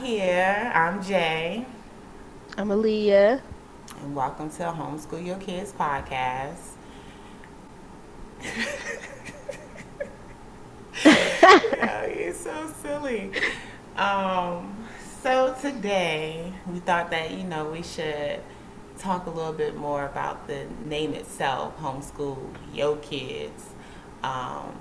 [0.00, 0.72] here.
[0.74, 1.66] I'm Jae.
[2.56, 3.40] I'm Aliyah.
[4.00, 6.56] And welcome to Homeschool Yo Kids podcast.
[11.04, 13.32] oh, you're so silly.
[13.96, 14.86] Um,
[15.22, 18.40] so today we thought that you know we should
[18.98, 22.38] talk a little bit more about the name itself, homeschool
[22.72, 23.70] your kids,
[24.22, 24.74] um,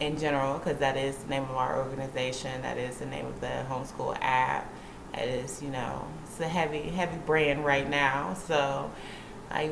[0.00, 2.62] in general, because that is the name of our organization.
[2.62, 4.72] That is the name of the homeschool app.
[5.14, 8.34] It is, you know, it's a heavy, heavy brand right now.
[8.34, 8.90] So
[9.50, 9.70] I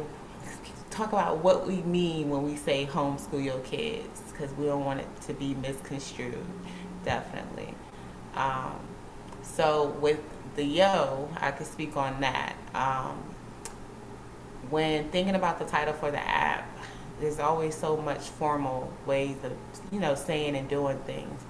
[0.91, 5.01] talk about what we mean when we say homeschool your kids, because we don't want
[5.01, 6.45] it to be misconstrued,
[7.05, 7.75] definitely.
[8.35, 8.79] Um,
[9.43, 10.21] so with
[10.57, 12.55] the yo, I could speak on that.
[12.75, 13.23] Um,
[14.71, 16.68] when thinking about the title for the app,
[17.21, 19.53] there's always so much formal ways of,
[19.93, 21.43] you know, saying and doing things.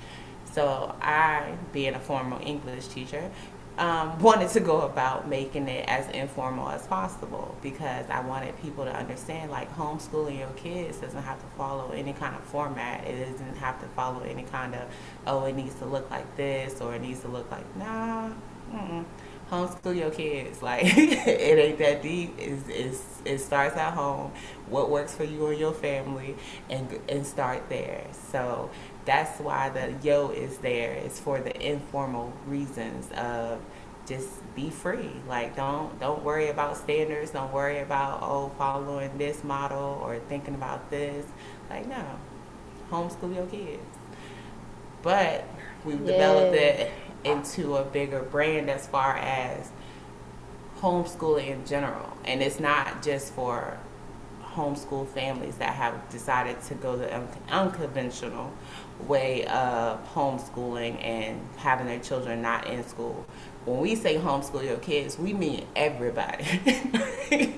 [0.53, 3.31] So I, being a formal English teacher,
[3.79, 8.85] um, wanted to go about making it as informal as possible because I wanted people
[8.85, 13.05] to understand like homeschooling your kids doesn't have to follow any kind of format.
[13.05, 14.83] It doesn't have to follow any kind of,
[15.29, 18.31] oh, it needs to look like this or it needs to look like, nah,
[18.73, 19.05] mm-mm
[19.51, 20.63] homeschool your kids.
[20.69, 22.35] Like it ain't that deep.
[22.39, 24.33] It's, it's, it starts at home.
[24.69, 26.37] What works for you and your family,
[26.69, 28.05] and and start there.
[28.31, 28.71] So
[29.05, 30.93] that's why the yo is there.
[30.93, 33.61] It's for the informal reasons of
[34.07, 35.13] just be free.
[35.27, 37.31] Like don't don't worry about standards.
[37.31, 41.25] Don't worry about oh following this model or thinking about this.
[41.71, 42.05] Like no,
[42.91, 43.83] homeschool your kids.
[45.03, 45.47] But
[45.85, 46.13] we've yeah.
[46.13, 46.93] developed it
[47.31, 49.71] into a bigger brand as far as
[50.81, 52.17] homeschooling in general.
[52.25, 53.79] And it's not just for
[54.55, 57.13] homeschool families that have decided to go the
[57.49, 58.53] unconventional
[59.07, 63.25] way of homeschooling and having their children not in school.
[63.65, 66.45] When we say homeschool your kids, we mean everybody.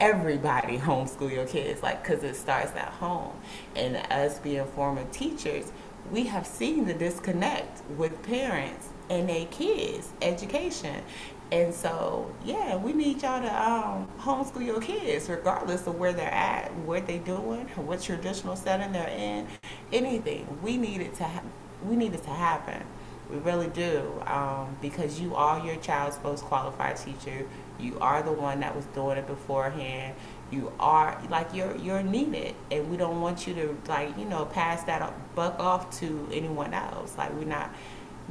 [0.00, 3.32] everybody homeschool your kids, like, because it starts at home.
[3.76, 5.72] And us being former teachers,
[6.10, 11.02] we have seen the disconnect with parents and their kids' education.
[11.50, 16.32] And so, yeah, we need y'all to um, homeschool your kids, regardless of where they're
[16.32, 19.46] at, what they're doing, what traditional setting they're in,
[19.92, 20.46] anything.
[20.62, 21.42] We need it to ha-
[21.84, 22.82] we need it to happen.
[23.30, 27.46] We really do, um, because you are your child's most qualified teacher.
[27.78, 30.14] You are the one that was doing it beforehand.
[30.50, 34.46] You are like you're you're needed, and we don't want you to like you know
[34.46, 37.16] pass that buck off to anyone else.
[37.18, 37.74] Like we're not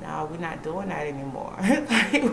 [0.02, 1.56] no, we're not doing that anymore.
[1.62, 2.24] like,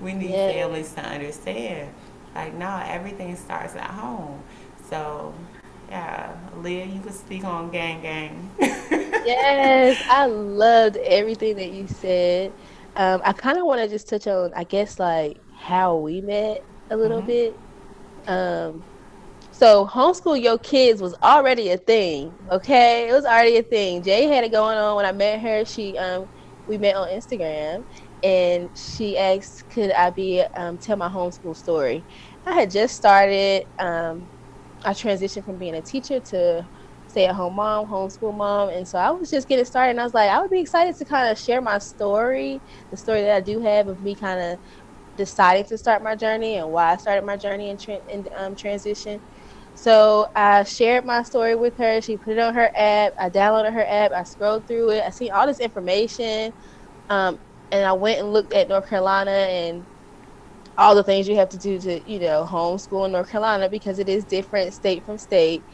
[0.00, 0.52] we need yeah.
[0.52, 1.92] families to understand.
[2.34, 4.42] Like, no, everything starts at home.
[4.88, 5.34] So,
[5.88, 8.50] yeah, Leah, you can speak on gang gang.
[8.60, 12.52] yes, I loved everything that you said.
[12.96, 16.64] Um, I kind of want to just touch on, I guess, like how we met
[16.90, 17.26] a little mm-hmm.
[17.26, 17.58] bit.
[18.26, 18.82] Um,
[19.52, 22.34] so homeschool your kids was already a thing.
[22.50, 24.02] Okay, it was already a thing.
[24.02, 25.64] Jae had it going on when I met her.
[25.64, 26.28] She um,
[26.66, 27.84] we met on Instagram,
[28.22, 32.06] and she asked, "Could I be um, tell my homeschool story?"
[32.46, 33.64] I had just started.
[33.78, 34.30] Um,
[34.84, 36.68] I transitioned from being a teacher to
[37.08, 39.90] stay-at-home mom, homeschool mom, and so I was just getting started.
[39.90, 42.96] And I was like, I would be excited to kind of share my story, the
[42.96, 44.58] story that I do have of me kind of
[45.16, 48.00] deciding to start my journey and why I started my journey in, tra-
[48.36, 49.22] um, transition.
[49.76, 52.00] So I shared my story with her.
[52.00, 53.12] She put it on her app.
[53.20, 54.10] I downloaded her app.
[54.12, 55.04] I scrolled through it.
[55.06, 56.54] I seen all this information.
[57.10, 57.38] Um,
[57.70, 59.86] and I went and looked at North Carolina and
[60.78, 63.98] all the things you have to do to, you know, homeschool in North Carolina because
[63.98, 65.66] it is different state from state.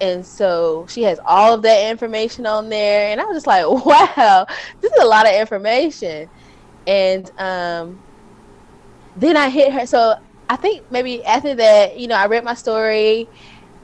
[0.00, 3.10] And so she has all of that information on there.
[3.10, 4.46] And I was just like, wow,
[4.80, 6.30] this is a lot of information.
[6.86, 8.00] And um,
[9.14, 9.86] then I hit her.
[9.86, 10.14] So
[10.48, 13.28] I think maybe after that, you know, I read my story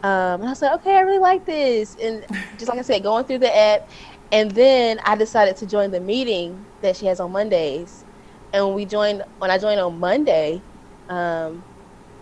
[0.03, 1.97] um, and I was like, okay, I really like this.
[2.03, 2.25] And
[2.59, 3.83] just like I said, going through the app.
[4.33, 8.05] And then I decided to join the meeting that she has on Mondays.
[8.53, 10.65] And when we joined, when I joined on Monday,
[11.09, 11.65] um,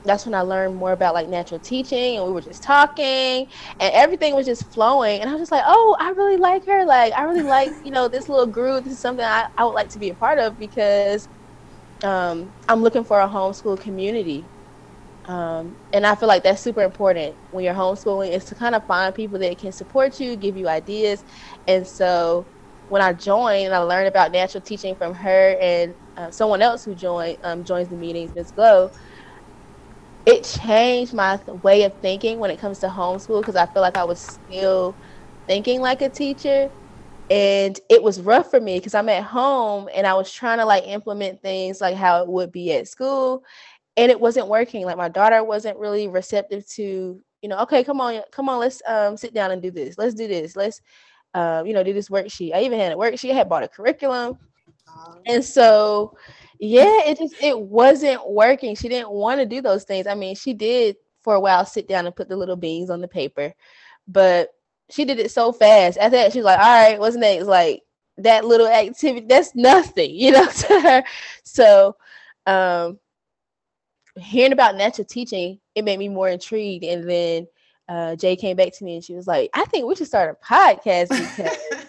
[0.05, 3.47] that's when I learned more about like natural teaching and we were just talking
[3.81, 5.21] and everything was just flowing.
[5.21, 6.85] And I was just like, oh, I really like her.
[6.85, 8.85] Like, I really like, you know, this little group.
[8.85, 11.29] This is something I, I would like to be a part of because
[12.03, 14.51] um, I'm looking for a homeschool community
[15.27, 18.87] um, and I feel like that's super important when you're homeschooling is to kind of
[18.87, 21.25] find people that can support you, give you ideas.
[21.67, 22.49] And so
[22.89, 26.85] when I joined, and I learned about natural teaching from her and uh, someone else
[26.85, 28.51] who joined um, joins the meetings, Ms.
[28.53, 28.91] Glow.
[30.27, 33.97] It changed my way of thinking when it comes to homeschool because I feel like
[33.97, 34.99] I was still
[35.47, 36.71] thinking like a teacher
[37.31, 40.67] and it was rough for me because I'm at home and I was trying to
[40.67, 43.45] like implement things like how it would be at school
[43.97, 44.85] and it wasn't working.
[44.85, 48.81] Like my daughter wasn't really receptive to you know okay come on come on let's
[48.89, 49.99] um sit down and do this.
[49.99, 50.57] Let's do this.
[50.57, 50.81] Let's
[51.35, 52.55] um you know do this worksheet.
[52.55, 53.31] I even had a worksheet.
[53.31, 54.39] I had bought a curriculum.
[55.27, 56.17] And so
[56.61, 58.77] yeah it just it wasn't working.
[58.77, 60.07] She didn't want to do those things.
[60.07, 63.01] I mean she did for a while sit down and put the little beans on
[63.01, 63.55] the paper
[64.09, 64.51] but
[64.91, 65.99] she did it so fast.
[65.99, 67.47] After that, she's like, all right, what's next?
[67.47, 67.83] Like
[68.19, 71.05] that little activity, that's nothing, you know, to her.
[71.45, 71.97] So
[72.47, 72.99] um
[74.17, 76.85] hearing about natural teaching, it made me more intrigued.
[76.85, 77.47] And then
[77.89, 80.39] uh Jae came back to me and she was like, I think we should start
[80.41, 81.85] a podcast because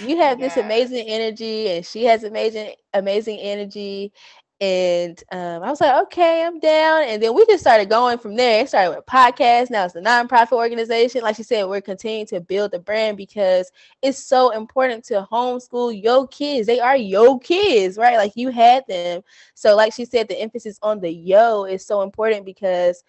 [0.06, 0.54] you have yes.
[0.54, 4.12] this amazing energy and she has amazing amazing energy
[4.62, 7.02] and um, I was like, okay, I'm down.
[7.02, 8.62] And then we just started going from there.
[8.62, 9.70] It started with podcasts.
[9.70, 11.22] Now it's a nonprofit organization.
[11.22, 13.72] Like she said, we're continuing to build the brand because
[14.02, 16.68] it's so important to homeschool your kids.
[16.68, 18.16] They are your kids, right?
[18.16, 19.22] Like you had them.
[19.54, 23.02] So, like she said, the emphasis on the yo is so important because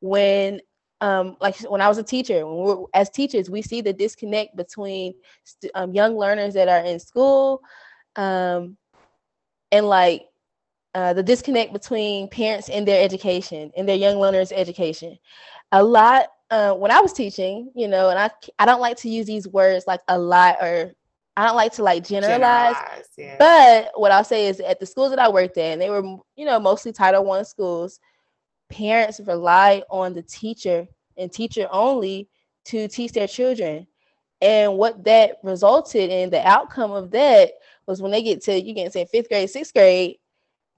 [0.00, 0.60] when
[1.00, 4.56] um, like when I was a teacher, when we're as teachers, we see the disconnect
[4.56, 5.14] between
[5.44, 7.62] st- um, young learners that are in school
[8.16, 8.76] um,
[9.70, 10.26] and like
[10.96, 15.18] uh, the disconnect between parents and their education and their young learners' education.
[15.72, 19.10] A lot uh, when I was teaching, you know, and I I don't like to
[19.10, 20.94] use these words like a lot or
[21.36, 22.76] I don't like to like generalize.
[22.76, 23.36] generalize yeah.
[23.38, 26.02] But what I'll say is at the schools that I worked at, and they were
[26.34, 28.00] you know mostly Title One schools,
[28.70, 30.88] parents rely on the teacher
[31.18, 32.26] and teacher only
[32.66, 33.86] to teach their children.
[34.40, 37.52] And what that resulted in, the outcome of that
[37.86, 40.16] was when they get to you can say fifth grade, sixth grade,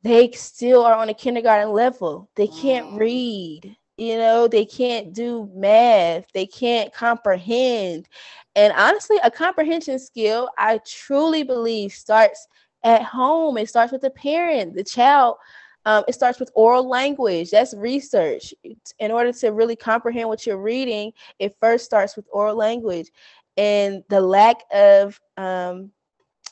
[0.02, 2.30] they still are on a kindergarten level.
[2.36, 8.08] They can't read, you know, they can't do math, they can't comprehend.
[8.54, 12.46] And honestly, a comprehension skill, I truly believe, starts
[12.84, 13.58] at home.
[13.58, 15.36] It starts with the parent, the child.
[15.84, 17.50] Um, it starts with oral language.
[17.50, 18.54] That's research.
[18.98, 23.10] In order to really comprehend what you're reading, it first starts with oral language.
[23.56, 25.90] And the lack of, um,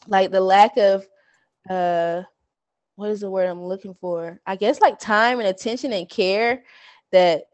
[0.08, 1.06] like, the lack of,
[1.68, 2.22] uh,
[2.96, 4.40] what is the word I'm looking for?
[4.46, 6.64] I guess like time and attention and care
[7.12, 7.44] that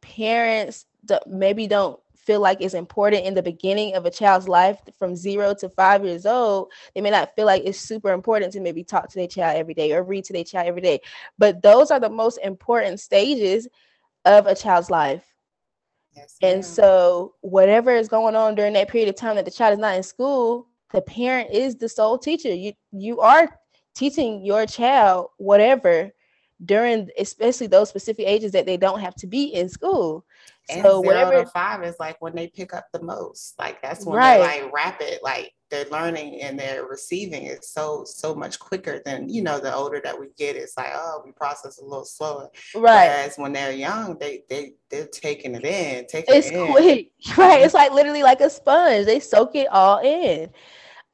[0.00, 0.86] parents
[1.26, 5.54] maybe don't feel like it's important in the beginning of a child's life from zero
[5.54, 9.08] to five years old, they may not feel like it's super important to maybe talk
[9.08, 11.00] to their child every day or read to their child every day.
[11.38, 13.68] But those are the most important stages
[14.24, 15.24] of a child's life.
[16.16, 19.72] Yes, and so, whatever is going on during that period of time that the child
[19.72, 22.54] is not in school, the parent is the sole teacher.
[22.54, 23.58] You you are
[23.94, 26.12] teaching your child whatever
[26.64, 30.24] during especially those specific ages that they don't have to be in school.
[30.70, 33.54] And so whatever five is like when they pick up the most.
[33.58, 34.38] Like that's when right.
[34.38, 39.28] they're like rapid, like their learning and their receiving is so so much quicker than
[39.28, 40.56] you know the older that we get.
[40.56, 42.48] It's like oh we process a little slower.
[42.74, 43.08] Right.
[43.08, 46.70] Whereas when they're young, they they they're taking it in, taking it's it in.
[46.72, 47.62] quick, right?
[47.62, 49.04] It's like literally like a sponge.
[49.04, 50.50] They soak it all in.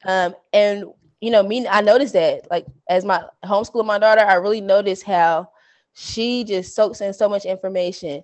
[0.05, 0.85] Um, and
[1.21, 5.03] you know, me, I noticed that like as my homeschooling my daughter, I really noticed
[5.03, 5.49] how
[5.93, 8.23] she just soaks in so much information.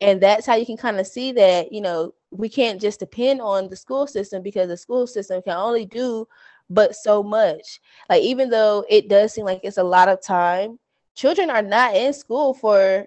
[0.00, 3.40] And that's how you can kind of see that, you know, we can't just depend
[3.40, 6.28] on the school system because the school system can only do
[6.70, 7.80] but so much.
[8.08, 10.78] Like, even though it does seem like it's a lot of time,
[11.14, 13.06] children are not in school for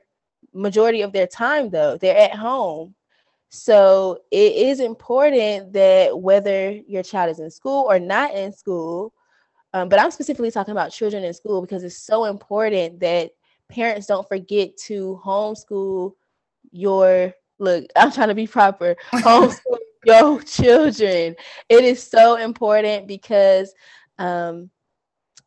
[0.53, 1.97] majority of their time though.
[1.97, 2.95] They're at home.
[3.49, 9.13] So it is important that whether your child is in school or not in school,
[9.73, 13.31] um, but I'm specifically talking about children in school because it's so important that
[13.69, 16.13] parents don't forget to homeschool
[16.71, 17.85] your look.
[17.95, 18.95] I'm trying to be proper.
[19.13, 21.35] Homeschool your children.
[21.67, 23.73] It is so important because
[24.17, 24.69] um,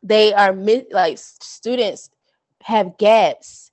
[0.01, 0.53] they are
[0.91, 2.09] like students
[2.61, 3.71] have gaps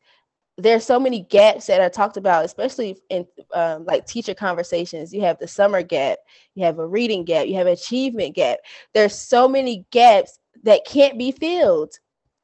[0.63, 5.13] there's so many gaps that are talked about, especially in um, like teacher conversations.
[5.13, 6.19] You have the summer gap,
[6.55, 8.59] you have a reading gap, you have achievement gap.
[8.93, 11.99] There's so many gaps that can't be filled.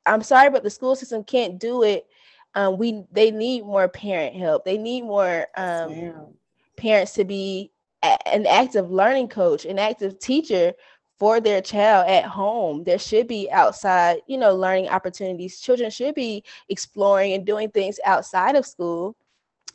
[0.07, 2.07] I'm sorry, but the school system can't do it.
[2.55, 4.65] Um, we they need more parent help.
[4.65, 6.13] They need more um,
[6.77, 10.73] parents to be a- an active learning coach, an active teacher
[11.19, 12.85] for their child at home.
[12.85, 15.61] There should be outside, you know, learning opportunities.
[15.61, 19.17] Children should be exploring and doing things outside of school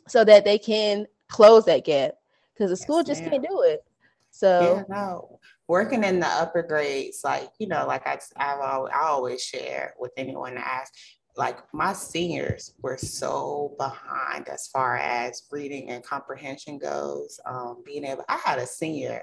[0.08, 2.12] so that they can close that gap
[2.54, 3.30] because the school just ma'am.
[3.30, 3.84] can't do it.
[4.32, 5.38] So, yeah, no
[5.72, 10.12] working in the upper grades, like you know, like I I, I always share with
[10.18, 16.76] anyone that asks, like my seniors were so behind as far as reading and comprehension
[16.78, 17.40] goes.
[17.46, 19.22] Um, being able, I had a senior.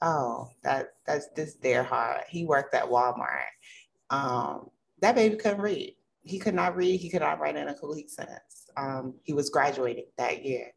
[0.00, 2.24] Oh, that that's this their heart.
[2.28, 3.52] He worked at Walmart.
[4.08, 4.70] Um,
[5.02, 5.94] that baby couldn't read.
[6.24, 7.00] He could not read.
[7.00, 8.70] He could not write in a complete sentence.
[8.78, 10.72] Um, he was graduating that year,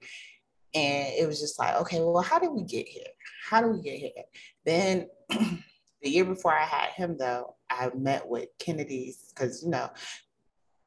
[0.76, 3.08] and it was just like, okay, well, how did we get here?
[3.50, 4.24] How do we get here?
[4.66, 9.90] Then the year before I had him, though, I met with Kennedy's because you know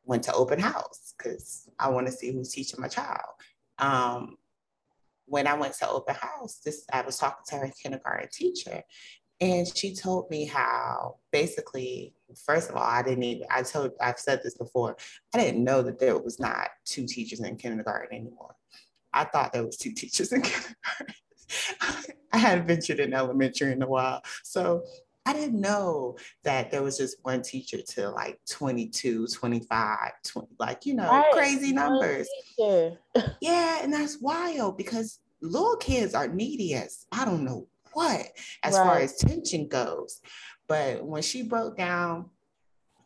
[0.04, 3.28] went to open house because I want to see who's teaching my child.
[3.78, 4.36] Um,
[5.26, 8.82] when I went to open house, this I was talking to her kindergarten teacher,
[9.40, 12.14] and she told me how basically,
[12.44, 14.96] first of all, I didn't even I told I've said this before,
[15.34, 18.54] I didn't know that there was not two teachers in kindergarten anymore.
[19.12, 21.14] I thought there was two teachers in kindergarten.
[22.32, 24.22] I hadn't ventured in elementary in a while.
[24.44, 24.82] So
[25.24, 30.86] I didn't know that there was just one teacher to like 22, 25, 20, like,
[30.86, 31.32] you know, right.
[31.32, 32.28] crazy numbers.
[32.58, 38.26] yeah, and that's wild because little kids are needy as I don't know what
[38.62, 38.84] as right.
[38.86, 40.20] far as tension goes.
[40.66, 42.30] But when she broke down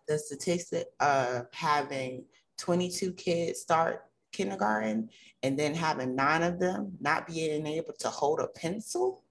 [0.06, 2.24] the statistic of having
[2.58, 5.10] 22 kids start kindergarten
[5.42, 9.22] and then having nine of them not being able to hold a pencil,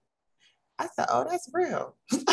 [0.79, 1.95] I thought, oh, that's real.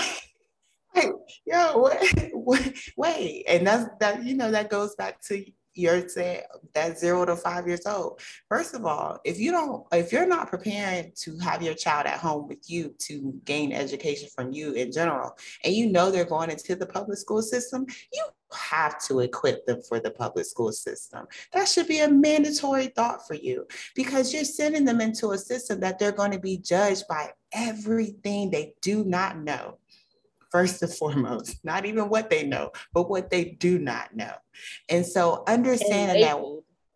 [0.94, 1.12] like,
[1.44, 3.44] yo, wait, wait, wait.
[3.48, 5.44] And that's that, you know, that goes back to
[5.78, 6.42] your say
[6.74, 8.20] that zero to five years old.
[8.48, 12.18] First of all, if you don't, if you're not preparing to have your child at
[12.18, 16.50] home with you to gain education from you in general, and you know they're going
[16.50, 21.26] into the public school system, you have to equip them for the public school system.
[21.52, 25.80] That should be a mandatory thought for you because you're sending them into a system
[25.80, 29.78] that they're going to be judged by everything they do not know
[30.50, 34.32] first and foremost, not even what they know, but what they do not know.
[34.88, 36.42] And so understanding that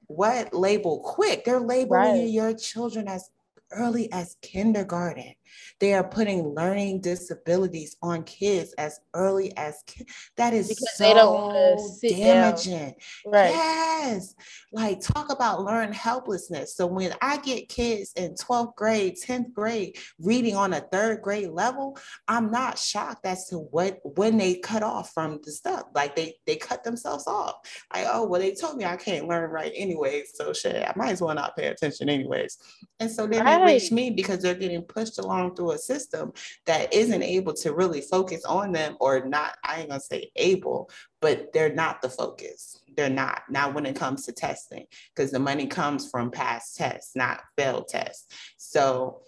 [0.07, 2.29] what label quick, they're labeling right.
[2.29, 3.31] your children as
[3.71, 5.35] early as kindergarten.
[5.81, 10.13] They are putting learning disabilities on kids as early as kids.
[10.37, 12.95] That is because so they don't damaging.
[13.27, 13.51] Right.
[13.51, 14.35] Yes.
[14.73, 16.77] Like talk about learn helplessness.
[16.77, 21.51] So when I get kids in 12th grade, 10th grade reading on a third grade
[21.51, 25.85] level, I'm not shocked as to what when they cut off from the stuff.
[25.95, 27.57] Like they they cut themselves off.
[27.93, 30.25] Like, oh, well, they told me I can't learn right anyway.
[30.33, 32.59] So shit, I might as well not pay attention anyways.
[33.01, 33.67] And so then right.
[33.67, 36.33] they reach me because they're getting pushed along through a system
[36.67, 40.91] that isn't able to really focus on them or not, I ain't gonna say able,
[41.21, 42.79] but they're not the focus.
[42.97, 43.43] They're not.
[43.51, 47.89] Not when it comes to testing, because the money comes from past tests, not failed
[47.89, 48.27] tests.
[48.57, 49.23] So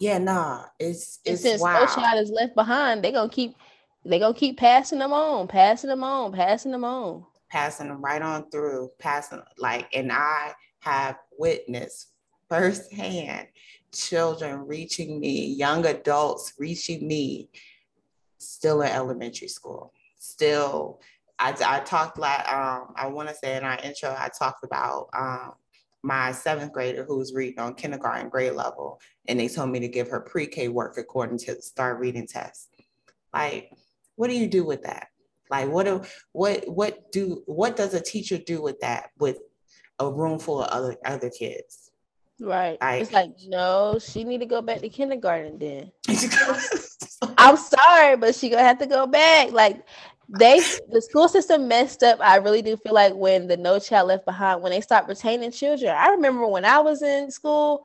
[0.00, 3.56] yeah, nah, it's it's since no child is left behind, they're gonna keep
[4.04, 7.24] they're gonna keep passing them on, passing them on, passing them on.
[7.50, 12.12] Passing them right on through, passing like, and I have witnessed
[12.48, 13.48] firsthand
[13.92, 17.48] children reaching me, young adults reaching me,
[18.38, 19.92] still in elementary school.
[20.18, 21.00] Still,
[21.38, 25.08] I, I talked like um, I want to say in our intro, I talked about
[25.16, 25.52] um,
[26.02, 30.08] my seventh grader who's reading on kindergarten grade level, and they told me to give
[30.08, 32.68] her pre-K work according to the STAR reading test.
[33.32, 33.72] Like,
[34.16, 35.08] what do you do with that?
[35.50, 36.02] Like, what do
[36.32, 39.38] what what do what does a teacher do with that with
[39.98, 41.90] a room full of other other kids?
[42.40, 42.78] Right.
[42.80, 45.90] I, it's like, no, she need to go back to kindergarten then.
[47.38, 49.50] I'm sorry, but she gonna have to go back.
[49.50, 49.84] Like
[50.28, 52.20] they the school system messed up.
[52.20, 55.50] I really do feel like when the no child left behind, when they stopped retaining
[55.50, 55.94] children.
[55.96, 57.84] I remember when I was in school,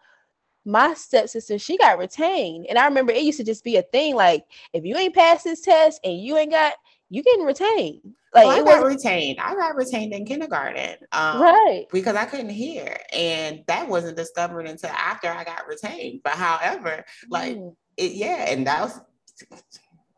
[0.65, 2.67] my stepsister, she got retained.
[2.67, 5.45] And I remember it used to just be a thing like if you ain't passed
[5.45, 6.73] this test and you ain't got
[7.13, 8.01] you getting retained.
[8.33, 9.39] Like well, I got was, retained.
[9.39, 10.95] I got retained in kindergarten.
[11.11, 11.85] Um, right.
[11.91, 12.97] Because I couldn't hear.
[13.13, 16.21] And that wasn't discovered until after I got retained.
[16.23, 17.75] But however, like mm.
[17.97, 18.99] it, yeah, and that was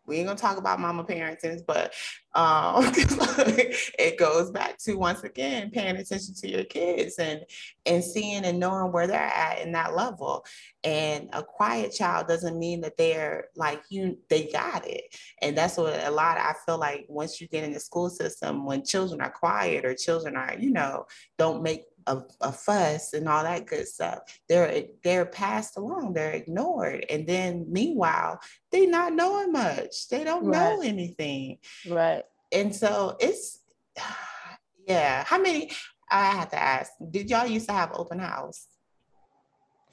[0.06, 1.94] we ain't gonna talk about mama parenting, but
[2.34, 7.42] um, it goes back to once again paying attention to your kids and
[7.86, 10.46] and seeing and knowing where they're at in that level.
[10.84, 15.04] And a quiet child doesn't mean that they're like you, they got it.
[15.42, 16.38] And that's what a lot.
[16.38, 19.96] I feel like once you get in the school system, when children are quiet or
[19.96, 21.06] children are, you know,
[21.38, 24.20] don't make a, a, fuss and all that good stuff.
[24.48, 27.06] They're they're passed along, they're ignored.
[27.10, 28.40] And then meanwhile,
[28.72, 30.08] they're not knowing much.
[30.10, 30.58] They don't right.
[30.58, 31.58] know anything.
[31.90, 32.24] Right.
[32.52, 33.60] And so it's
[34.88, 35.24] yeah.
[35.24, 35.72] How many
[36.10, 38.68] I have to ask, did y'all used to have open house?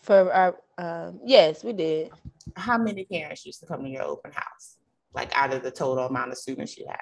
[0.03, 2.11] For our um, yes, we did.
[2.57, 4.77] How many parents used to come to your open house?
[5.15, 7.01] Like out of the total amount of students you had?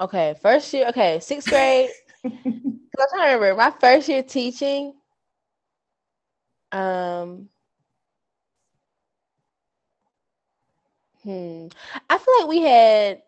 [0.00, 0.88] Okay, first year.
[0.88, 1.90] Okay, sixth grade.
[2.24, 4.94] I'm trying to remember my first year teaching.
[6.70, 7.48] Um.
[11.22, 11.66] Hmm.
[12.08, 13.22] I feel like we had.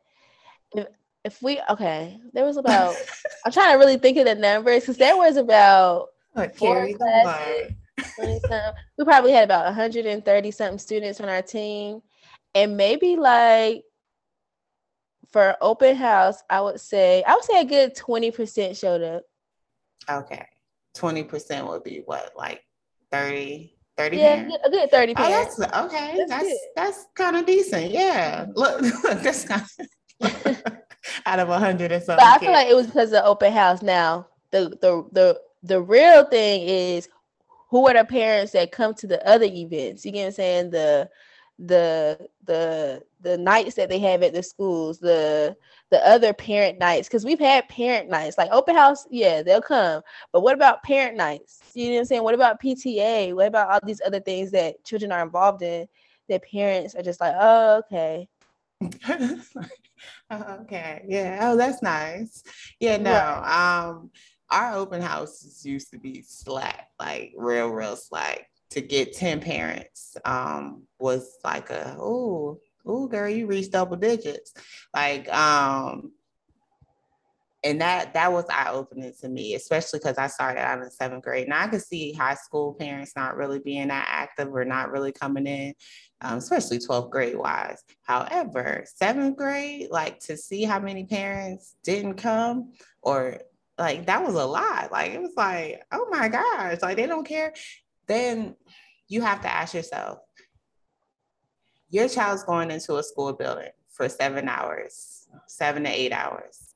[0.73, 0.87] If,
[1.25, 2.95] if we okay, there was about.
[3.45, 6.09] I'm trying to really think of the numbers because there was about.
[6.37, 7.75] Like carry the
[8.97, 12.03] we probably had about 130 something students on our team,
[12.55, 13.85] and maybe like
[15.33, 19.23] for open house, I would say I would say a good 20% showed up.
[20.09, 20.47] Okay.
[20.97, 22.63] 20% would be what, like
[23.13, 24.57] 30, 30 yeah, parents?
[24.65, 25.55] a good 30 parents.
[25.57, 26.17] Oh, that's okay.
[26.29, 27.91] That's that's, that's kind of decent.
[27.91, 28.47] Yeah.
[28.55, 29.63] Look, look that's kind
[30.21, 30.63] of
[31.27, 32.17] out of a 100 or something.
[32.17, 33.83] But I feel like it was because of open house.
[33.83, 37.09] Now, the the the the real thing is
[37.69, 40.05] who are the parents that come to the other events?
[40.05, 40.71] You get what I'm saying?
[40.71, 41.09] The
[41.67, 45.55] the the the nights that they have at the schools, the
[45.91, 50.03] the other parent nights, because we've had parent nights like open house, yeah, they'll come.
[50.33, 51.61] But what about parent nights?
[51.75, 52.23] You know what I'm saying?
[52.23, 53.35] What about PTA?
[53.35, 55.87] What about all these other things that children are involved in
[56.29, 58.29] that parents are just like, oh, okay.
[60.33, 61.05] okay.
[61.07, 61.39] Yeah.
[61.43, 62.43] Oh, that's nice.
[62.79, 63.13] Yeah, no.
[63.13, 63.89] Right.
[63.89, 64.11] Um,
[64.51, 68.50] our open houses used to be slack, like real, real slack.
[68.71, 74.53] To get 10 parents um, was like a, oh, oh, girl, you reached double digits.
[74.95, 76.13] Like, um,
[77.63, 81.25] and that that was eye opening to me, especially because I started out in seventh
[81.25, 81.49] grade.
[81.49, 85.13] Now I could see high school parents not really being that active or not really
[85.13, 85.75] coming in,
[86.23, 87.83] um, especially 12th grade wise.
[88.03, 92.73] However, seventh grade, like to see how many parents didn't come
[93.03, 93.41] or
[93.79, 94.91] like that was a lot.
[94.91, 97.53] Like it was like, oh my gosh, like they don't care.
[98.07, 98.57] Then
[99.09, 100.19] you have to ask yourself,
[101.89, 106.75] your child's going into a school building for seven hours, seven to eight hours.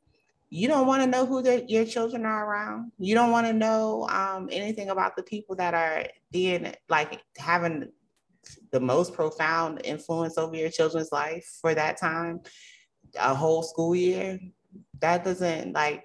[0.51, 2.92] You don't want to know who the, your children are around.
[2.98, 7.90] You don't want to know um, anything about the people that are being like having
[8.70, 12.40] the most profound influence over your children's life for that time,
[13.18, 14.38] a whole school year.
[15.01, 16.05] That doesn't like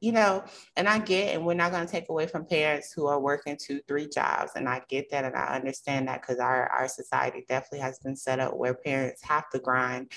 [0.00, 0.44] you know,
[0.76, 3.56] and I get, and we're not going to take away from parents who are working
[3.56, 4.52] two, three jobs.
[4.54, 5.24] And I get that.
[5.24, 9.22] And I understand that because our, our society definitely has been set up where parents
[9.24, 10.12] have to grind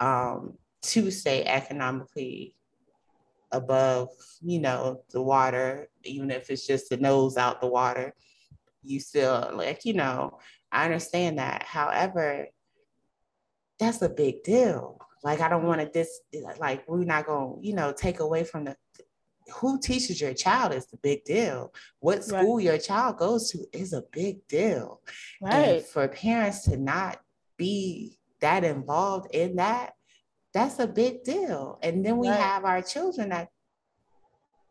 [0.00, 2.56] um, to stay economically
[3.52, 4.08] above,
[4.42, 8.14] you know, the water, even if it's just the nose out the water.
[8.82, 10.40] You still, like, you know,
[10.70, 11.62] I understand that.
[11.62, 12.48] However,
[13.78, 14.98] that's a big deal.
[15.22, 16.20] Like, I don't want to dis,
[16.58, 18.76] like, we're not going to, you know, take away from the
[19.54, 21.72] who teaches your child is the big deal.
[22.00, 22.64] What school right.
[22.64, 25.00] your child goes to is a big deal.
[25.40, 25.52] Right.
[25.52, 27.20] And for parents to not
[27.56, 29.92] be that involved in that,
[30.52, 31.78] that's a big deal.
[31.82, 32.38] And then we right.
[32.38, 33.48] have our children that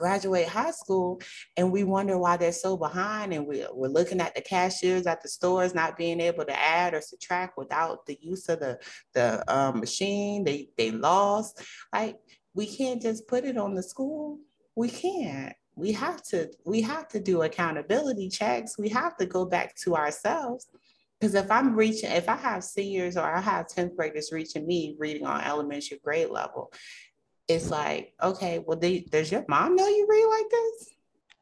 [0.02, 1.22] graduate high school
[1.56, 5.22] and we wonder why they're so behind and we're, we're looking at the cashiers at
[5.22, 8.80] the stores not being able to add or subtract without the use of the,
[9.14, 11.62] the um, machine they, they lost
[11.94, 12.18] like
[12.56, 14.40] we can't just put it on the school
[14.76, 19.46] we can't we have to we have to do accountability checks we have to go
[19.46, 20.68] back to ourselves
[21.20, 24.96] because if i'm reaching if i have seniors or i have 10th graders reaching me
[25.00, 26.72] reading on elementary grade level
[27.48, 30.90] it's like okay well they, does your mom know you read like this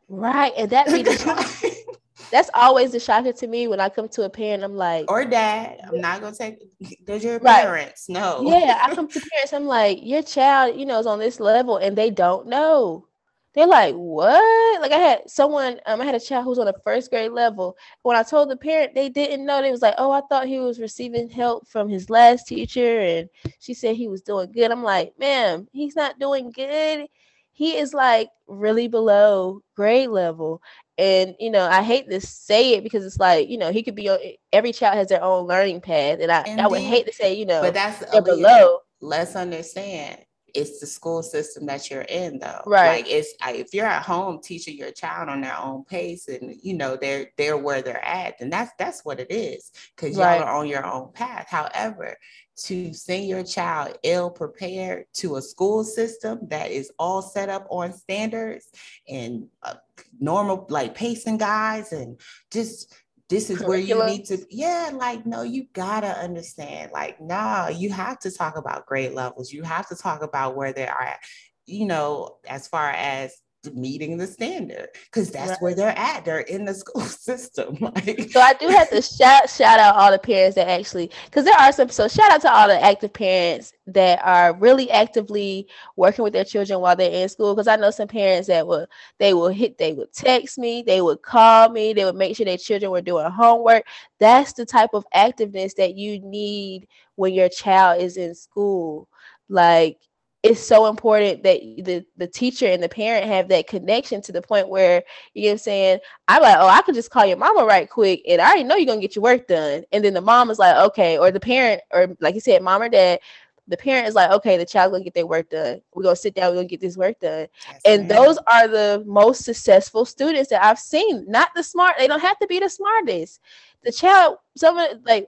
[0.07, 1.75] right and that be the
[2.31, 4.63] that's always the shocker to me when I come to a parent.
[4.63, 5.79] I'm like, or dad.
[5.87, 6.59] I'm not gonna take.
[7.05, 7.63] Does your right.
[7.63, 8.09] parents.
[8.09, 8.41] know?
[8.43, 9.53] Yeah, I come to parents.
[9.53, 13.07] I'm like, your child, you know, is on this level, and they don't know.
[13.53, 14.81] They're like, what?
[14.81, 17.31] Like I had someone, um, I had a child who was on a first grade
[17.31, 17.75] level.
[18.03, 19.61] When I told the parent, they didn't know.
[19.61, 23.29] They was like, oh, I thought he was receiving help from his last teacher, and
[23.59, 24.71] she said he was doing good.
[24.71, 27.07] I'm like, ma'am, he's not doing good.
[27.51, 30.61] He is like really below grade level.
[30.97, 33.95] And you know, I hate to say it because it's like, you know, he could
[33.95, 34.19] be on
[34.53, 36.19] every child has their own learning path.
[36.21, 38.79] And I, I would hate to say, you know, but that's below.
[39.01, 40.19] Let's understand
[40.53, 42.61] it's the school system that you're in though.
[42.65, 43.03] Right.
[43.03, 46.73] Like it's if you're at home teaching your child on their own pace and you
[46.75, 50.55] know they're they're where they're at then that's that's what it is because y'all are
[50.55, 51.47] on your own path.
[51.49, 52.17] However
[52.63, 57.65] to send your child ill prepared to a school system that is all set up
[57.69, 58.69] on standards
[59.07, 59.75] and uh,
[60.19, 62.19] normal like pacing guides and
[62.51, 62.93] just
[63.29, 67.91] this is where you need to yeah like no you gotta understand like nah you
[67.91, 69.53] have to talk about grade levels.
[69.53, 71.19] You have to talk about where they are at
[71.65, 73.37] you know as far as
[73.73, 75.61] meeting the standard because that's right.
[75.61, 76.23] where they're at.
[76.23, 77.77] They're in the school system.
[77.81, 81.45] like, so I do have to shout shout out all the parents that actually because
[81.45, 81.89] there are some.
[81.89, 86.45] So shout out to all the active parents that are really actively working with their
[86.45, 87.53] children while they're in school.
[87.53, 91.01] Because I know some parents that will they will hit, they would text me, they
[91.01, 93.83] would call me, they would make sure their children were doing homework.
[94.19, 99.07] That's the type of activeness that you need when your child is in school.
[99.49, 99.97] Like
[100.41, 104.41] it's so important that the the teacher and the parent have that connection to the
[104.41, 105.99] point where you know what I'm saying?
[106.29, 108.75] I'm like oh I could just call your mama right quick and I already know
[108.75, 109.83] you're gonna get your work done.
[109.91, 112.81] And then the mom is like okay or the parent or like you said mom
[112.81, 113.19] or dad
[113.67, 115.81] the parent is like okay the child's gonna get their work done.
[115.93, 117.47] We're gonna sit down we're gonna get this work done.
[117.85, 121.25] And those are the most successful students that I've seen.
[121.27, 123.41] Not the smart they don't have to be the smartest.
[123.83, 125.27] The child some of like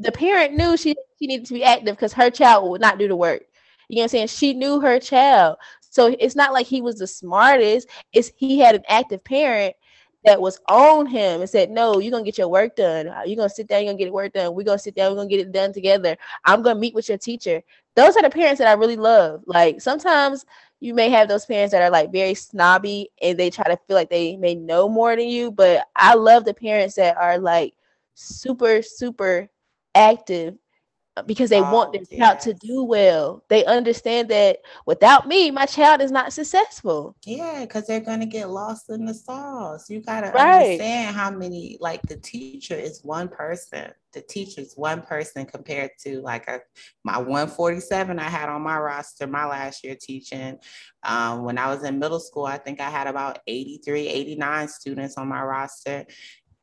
[0.00, 3.06] the parent knew she she needed to be active because her child would not do
[3.06, 3.42] the work
[3.90, 4.26] you know what I'm saying?
[4.28, 5.56] She knew her child.
[5.80, 7.88] So it's not like he was the smartest.
[8.12, 9.74] It's he had an active parent
[10.24, 13.08] that was on him and said, No, you're gonna get your work done.
[13.08, 14.54] Uh, you're gonna sit down, you're gonna get work done.
[14.54, 16.16] We're gonna sit down, we're gonna get it done together.
[16.44, 17.62] I'm gonna meet with your teacher.
[17.96, 19.42] Those are the parents that I really love.
[19.46, 20.44] Like sometimes
[20.78, 23.96] you may have those parents that are like very snobby and they try to feel
[23.96, 27.74] like they may know more than you, but I love the parents that are like
[28.14, 29.48] super, super
[29.96, 30.54] active
[31.26, 32.18] because they oh, want their yes.
[32.18, 33.42] child to do well.
[33.48, 37.16] They understand that without me, my child is not successful.
[37.24, 39.88] Yeah, because they're gonna get lost in the sauce.
[39.90, 40.62] You gotta right.
[40.62, 43.92] understand how many like the teacher is one person.
[44.12, 46.60] The teacher is one person compared to like a
[47.04, 50.58] my 147 I had on my roster my last year teaching.
[51.02, 55.16] Um, when I was in middle school, I think I had about 83, 89 students
[55.16, 56.06] on my roster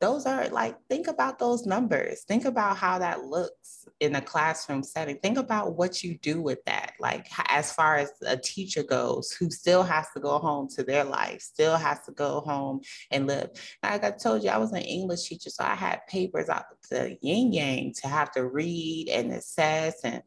[0.00, 4.82] those are like think about those numbers think about how that looks in a classroom
[4.82, 9.32] setting think about what you do with that like as far as a teacher goes
[9.32, 12.80] who still has to go home to their life still has to go home
[13.10, 13.50] and live
[13.82, 17.16] like i told you i was an english teacher so i had papers out the
[17.20, 20.22] yin yang to have to read and assess and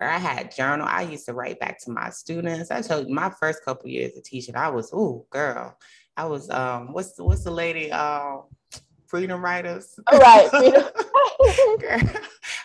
[0.00, 0.88] or I had journal.
[0.90, 2.72] I used to write back to my students.
[2.72, 5.78] I told you my first couple years of teaching, I was, oh girl,
[6.16, 8.42] I was um what's the what's the lady um
[9.06, 9.98] freedom writers.
[10.06, 10.84] All right, freedom.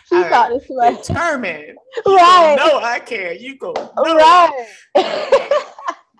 [0.08, 1.76] she I thought this was determined.
[2.06, 2.54] Right.
[2.56, 3.40] No, I can't.
[3.40, 3.72] You go.
[3.74, 4.16] No.
[4.16, 4.66] Right.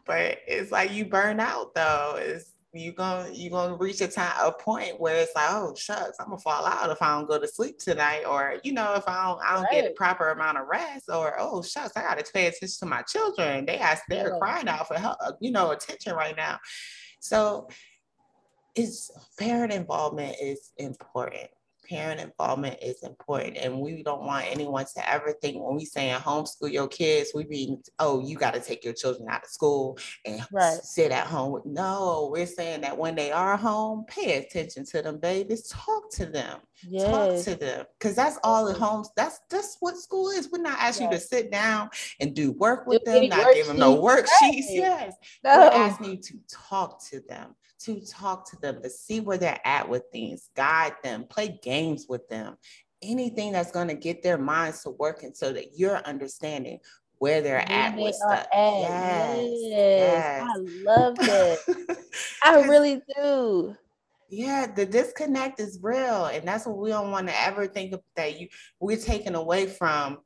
[0.04, 2.16] but it's like you burn out though.
[2.18, 6.16] It's you gonna you gonna reach a time a point where it's like oh shucks
[6.20, 9.02] i'm gonna fall out if i don't go to sleep tonight or you know if
[9.09, 9.72] i don't i don't right.
[9.72, 13.02] get the proper amount of rest or oh shucks i gotta pay attention to my
[13.02, 16.59] children they ask they're crying out for help uh, you know attention right now
[17.18, 17.66] so
[18.74, 21.48] is parent involvement is important.
[21.88, 23.56] Parent involvement is important.
[23.56, 27.44] And we don't want anyone to ever think when we saying homeschool your kids we
[27.46, 30.78] mean oh you got to take your children out of school and right.
[30.85, 35.18] sit at home no we're saying that when they are home pay attention to them
[35.18, 36.61] babies talk to them.
[36.87, 37.11] Yes.
[37.11, 37.87] talk to them.
[37.98, 40.48] Because that's all the homes that's that's what school is.
[40.52, 41.14] We're not asking yes.
[41.14, 44.28] you to sit down and do work with do them not give them no worksheets.
[44.42, 44.66] right.
[44.70, 45.14] yes.
[45.42, 45.59] No.
[45.59, 49.61] we're asking you to talk to them to talk to them, to see where they're
[49.64, 52.57] at with things, guide them, play games with them,
[53.03, 56.79] anything that's going to get their minds to working so that you're understanding
[57.19, 58.47] where they're where at they with stuff.
[58.53, 58.81] At.
[58.81, 60.43] Yes, yes.
[60.43, 61.99] I love that.
[62.45, 63.77] I really do.
[64.31, 66.27] Yeah, the disconnect is real.
[66.27, 69.66] And that's what we don't want to ever think of that you we're taken away
[69.66, 70.19] from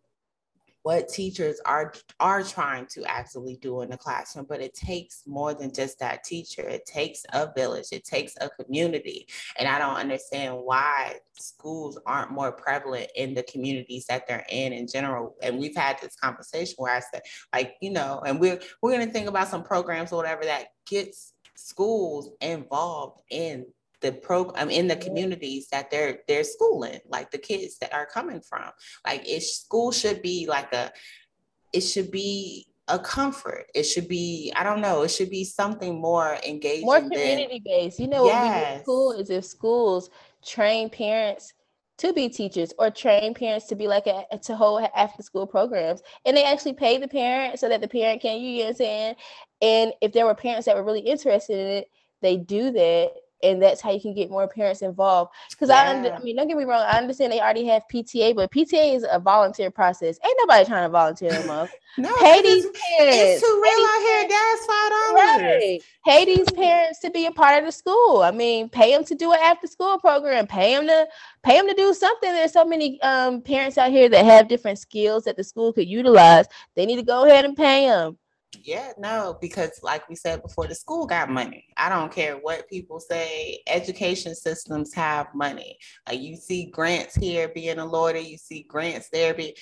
[0.84, 5.54] what teachers are are trying to actually do in the classroom but it takes more
[5.54, 6.62] than just that teacher.
[6.62, 7.86] It takes a village.
[7.90, 9.26] It takes a community.
[9.58, 14.72] And i don't understand why schools aren't more prevalent in the communities that they're in
[14.72, 15.34] in general.
[15.42, 19.06] And we've had this conversation where i said like you know and we're we're going
[19.06, 23.66] to think about some programs or whatever that gets schools involved in
[24.04, 28.42] the program in the communities that they're they're schooling, like the kids that are coming
[28.42, 28.70] from.
[29.04, 30.92] Like it school should be like a
[31.72, 33.64] it should be a comfort.
[33.74, 36.84] It should be, I don't know, it should be something more engaging.
[36.84, 37.98] More community based.
[37.98, 38.44] You know yes.
[38.44, 40.10] what would be cool is if schools
[40.44, 41.54] train parents
[41.96, 46.02] to be teachers or train parents to be like a to hold after school programs
[46.26, 48.74] and they actually pay the parent so that the parent can you know what I'm
[48.74, 49.14] saying
[49.62, 51.90] and if there were parents that were really interested in it
[52.20, 53.12] they do that
[53.44, 55.32] and that's how you can get more parents involved.
[55.50, 55.82] Because yeah.
[55.82, 58.50] I, under, I mean, don't get me wrong, I understand they already have PTA, but
[58.50, 60.18] PTA is a volunteer process.
[60.24, 61.68] Ain't nobody trying to volunteer them up.
[61.98, 63.16] no, pay these parents.
[63.16, 64.28] It's too real out here.
[64.28, 65.42] Gas five dollars.
[65.42, 65.82] Right.
[66.06, 68.22] Pay these parents to be a part of the school.
[68.22, 70.46] I mean, pay them to do an after school program.
[70.46, 71.06] Pay them to
[71.42, 72.32] pay them to do something.
[72.32, 75.88] There's so many um, parents out here that have different skills that the school could
[75.88, 76.46] utilize.
[76.74, 78.18] They need to go ahead and pay them.
[78.62, 81.66] Yeah, no, because like we said before, the school got money.
[81.76, 83.60] I don't care what people say.
[83.66, 85.78] Education systems have money.
[86.08, 89.56] Like you see grants here being awarded, you see grants there be.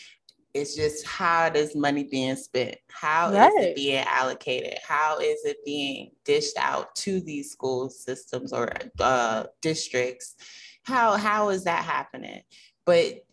[0.54, 2.76] It's just how is money being spent?
[2.90, 3.50] How right.
[3.54, 4.78] is it being allocated?
[4.86, 10.34] How is it being dished out to these school systems or uh, districts?
[10.82, 12.42] How how is that happening?
[12.84, 13.24] But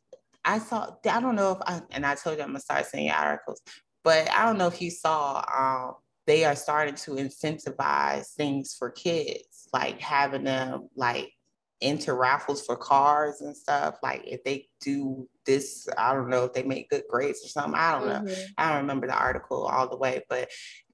[0.45, 3.11] I saw I don't know if I and I told you I'm gonna start sending
[3.11, 3.61] articles,
[4.09, 5.93] but I don't know if you saw um,
[6.25, 11.31] they are starting to incentivize things for kids, like having them like
[11.79, 13.99] enter raffles for cars and stuff.
[14.01, 17.75] Like if they do this, I don't know if they make good grades or something.
[17.75, 18.31] I don't know.
[18.31, 18.51] Mm-hmm.
[18.57, 20.49] I don't remember the article all the way, but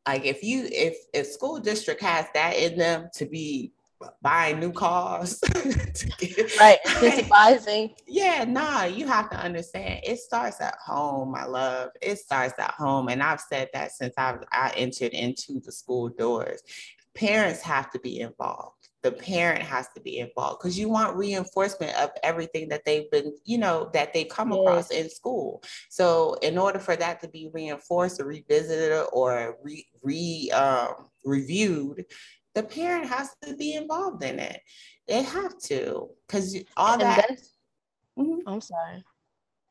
[0.05, 3.71] like if you if if school district has that in them to be
[4.21, 5.39] buying new cars
[6.19, 7.93] get, right incentivizing.
[8.07, 11.91] Yeah nah you have to understand it starts at home my love.
[12.01, 16.09] It starts at home and i've said that since I've, i entered into the school
[16.09, 16.61] doors.
[17.13, 18.89] Parents have to be involved.
[19.01, 23.33] The parent has to be involved because you want reinforcement of everything that they've been
[23.45, 24.59] you know that they come yes.
[24.59, 25.63] across in school.
[25.89, 32.05] So in order for that to be reinforced or revisited or re, re um, reviewed
[32.55, 34.61] the parent has to be involved in it.
[35.07, 37.29] They have to, because all that.
[38.17, 38.47] Mm-hmm.
[38.47, 39.03] I'm sorry.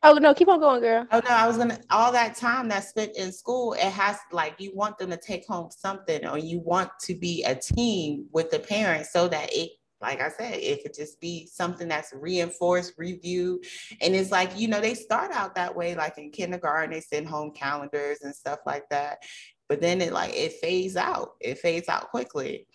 [0.06, 1.06] Oh no, keep on going, girl.
[1.10, 4.54] Oh no, I was gonna all that time that's spent in school, it has like
[4.58, 8.50] you want them to take home something or you want to be a team with
[8.50, 9.70] the parents so that it
[10.04, 13.64] like I said, it could just be something that's reinforced, reviewed.
[14.02, 17.26] And it's like, you know, they start out that way, like in kindergarten, they send
[17.26, 19.22] home calendars and stuff like that.
[19.68, 21.35] But then it like it fades out.
[21.40, 22.66] It fades out quickly.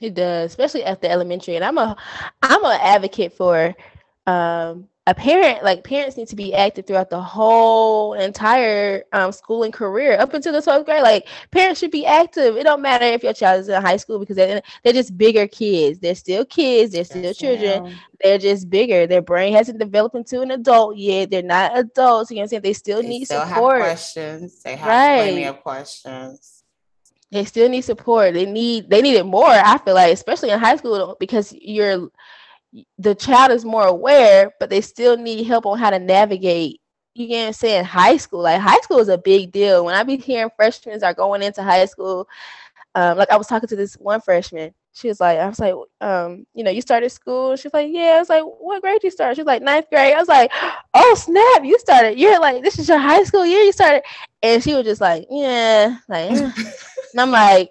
[0.00, 1.56] It does, especially after elementary.
[1.56, 1.96] And I'm a
[2.42, 3.74] I'm an advocate for
[4.26, 9.70] um a parent like parents need to be active throughout the whole entire um, schooling
[9.70, 10.18] career.
[10.18, 12.56] Up until the 12th grade like parents should be active.
[12.56, 15.46] It don't matter if your child is in high school because they're, they're just bigger
[15.46, 16.00] kids.
[16.00, 16.92] They're still kids.
[16.92, 17.84] They're still yes, children.
[17.84, 17.98] ma'am.
[18.20, 19.06] they're just bigger.
[19.06, 21.30] Their brain hasn't developed into an adult yet.
[21.30, 22.32] They're not adults.
[22.32, 22.62] You know what i'm saying?
[22.62, 23.76] They still they need still support.
[23.76, 24.62] have questions.
[24.64, 25.22] They have right.
[25.22, 26.64] plenty of questions.
[27.30, 28.34] They still need support.
[28.34, 29.46] They need they need it more.
[29.46, 32.08] I feel like, especially in high school, because you're
[32.98, 36.80] the child is more aware, but they still need help on how to navigate.
[37.14, 37.84] You get what I'm saying?
[37.84, 39.84] High school, like high school is a big deal.
[39.84, 42.28] When I be hearing freshmen are going into high school,
[42.94, 44.74] um, like I was talking to this one freshman.
[44.92, 47.54] She was like, I was like, um, you know, you started school.
[47.56, 48.14] She was like, yeah.
[48.16, 49.34] I was like, what grade you started?
[49.34, 50.14] She was like, ninth grade.
[50.14, 50.50] I was like,
[50.94, 52.18] oh snap, you started.
[52.18, 53.60] You're like, this is your high school year.
[53.60, 54.02] You started,
[54.42, 57.70] and she was just like, yeah, like, and I'm like,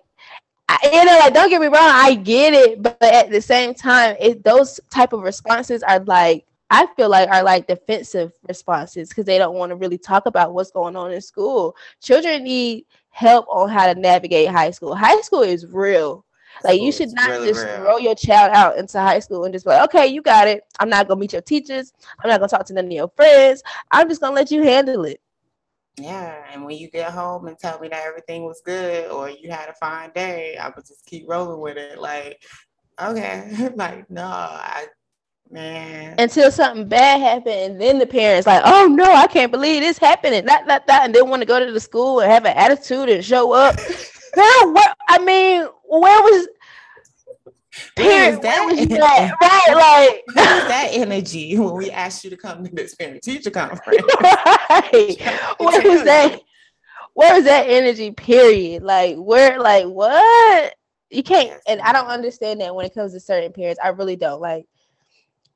[0.83, 4.15] you know, like don't get me wrong, I get it, but at the same time,
[4.19, 9.25] it those type of responses are like I feel like are like defensive responses because
[9.25, 11.75] they don't want to really talk about what's going on in school.
[12.01, 14.95] Children need help on how to navigate high school.
[14.95, 16.25] High school is real.
[16.63, 17.75] Like you should not really just real.
[17.77, 20.63] throw your child out into high school and just be like, okay, you got it.
[20.79, 21.93] I'm not gonna meet your teachers.
[22.23, 23.61] I'm not gonna talk to none of your friends.
[23.91, 25.21] I'm just gonna let you handle it.
[25.97, 29.49] Yeah, and when you get home and tell me that everything was good or you
[29.49, 31.99] had a fine day, I would just keep rolling with it.
[31.99, 32.43] Like,
[33.01, 34.88] okay, like no, I
[35.49, 36.15] man.
[36.19, 39.97] Until something bad happened, and then the parents like, oh no, I can't believe this
[39.97, 42.58] happening, that that that, and they want to go to the school and have an
[42.58, 43.77] attitude and show up.
[44.36, 44.97] Girl, what?
[45.08, 46.47] I mean, where was
[47.95, 49.35] parent that, was that?
[49.41, 54.01] Right like that energy when we asked you to come to this parent teacher conference?
[54.69, 55.21] Right.
[55.59, 56.41] Where was that?
[57.13, 58.83] Where was that energy period?
[58.83, 60.75] Like where like what?
[61.09, 63.79] You can't and i don't understand that when it comes to certain parents.
[63.83, 64.41] I really don't.
[64.41, 64.67] Like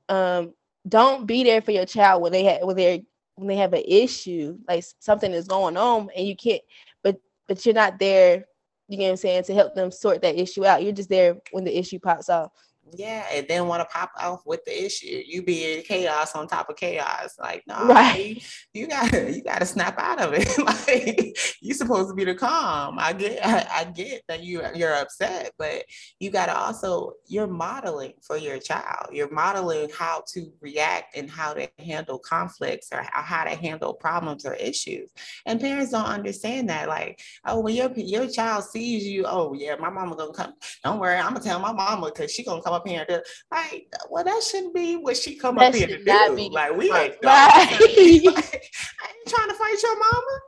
[0.07, 0.53] um
[0.87, 2.99] don't be there for your child when they have when they're
[3.35, 6.61] when they have an issue like something is going on and you can't
[7.03, 8.45] but but you're not there
[8.89, 10.83] you know what I'm saying, to help them sort that issue out.
[10.83, 12.51] You're just there when the issue pops off.
[12.93, 15.21] Yeah, and then want to pop off with the issue.
[15.25, 17.35] You be in chaos on top of chaos.
[17.39, 18.41] Like, no, right.
[18.73, 20.49] you, gotta you gotta snap out of it.
[20.65, 22.97] like you supposed to be the calm.
[22.99, 25.83] I get I, I, get that you you're upset, but
[26.19, 29.07] you gotta also you're modeling for your child.
[29.11, 34.45] You're modeling how to react and how to handle conflicts or how to handle problems
[34.45, 35.09] or issues.
[35.45, 36.87] And parents don't understand that.
[36.87, 40.53] Like, oh, when your your child sees you, oh yeah, my mama gonna come.
[40.83, 43.21] Don't worry, I'm gonna tell my mama because she gonna come up here and do,
[43.51, 46.35] like, well, that shouldn't be what she come that up here to do.
[46.35, 47.17] Be, like, we ain't right.
[47.23, 50.39] like, I ain't trying to fight your mama.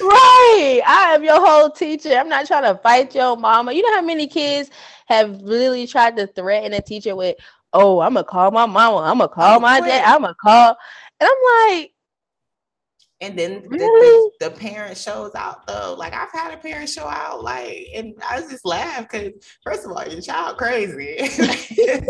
[0.00, 0.80] right.
[0.86, 2.10] I am your whole teacher.
[2.10, 3.72] I'm not trying to fight your mama.
[3.72, 4.70] You know how many kids
[5.06, 7.36] have really tried to threaten a teacher with,
[7.72, 10.76] oh, I'm gonna call my mama, I'm gonna call my dad, I'm gonna call.
[11.20, 11.92] And I'm like,
[13.22, 14.32] And then really?
[14.40, 15.94] the, the, the, parent shows out though.
[15.98, 19.92] Like I've had a parent show out, like, and I just laugh because first of
[19.92, 21.18] all, your child crazy.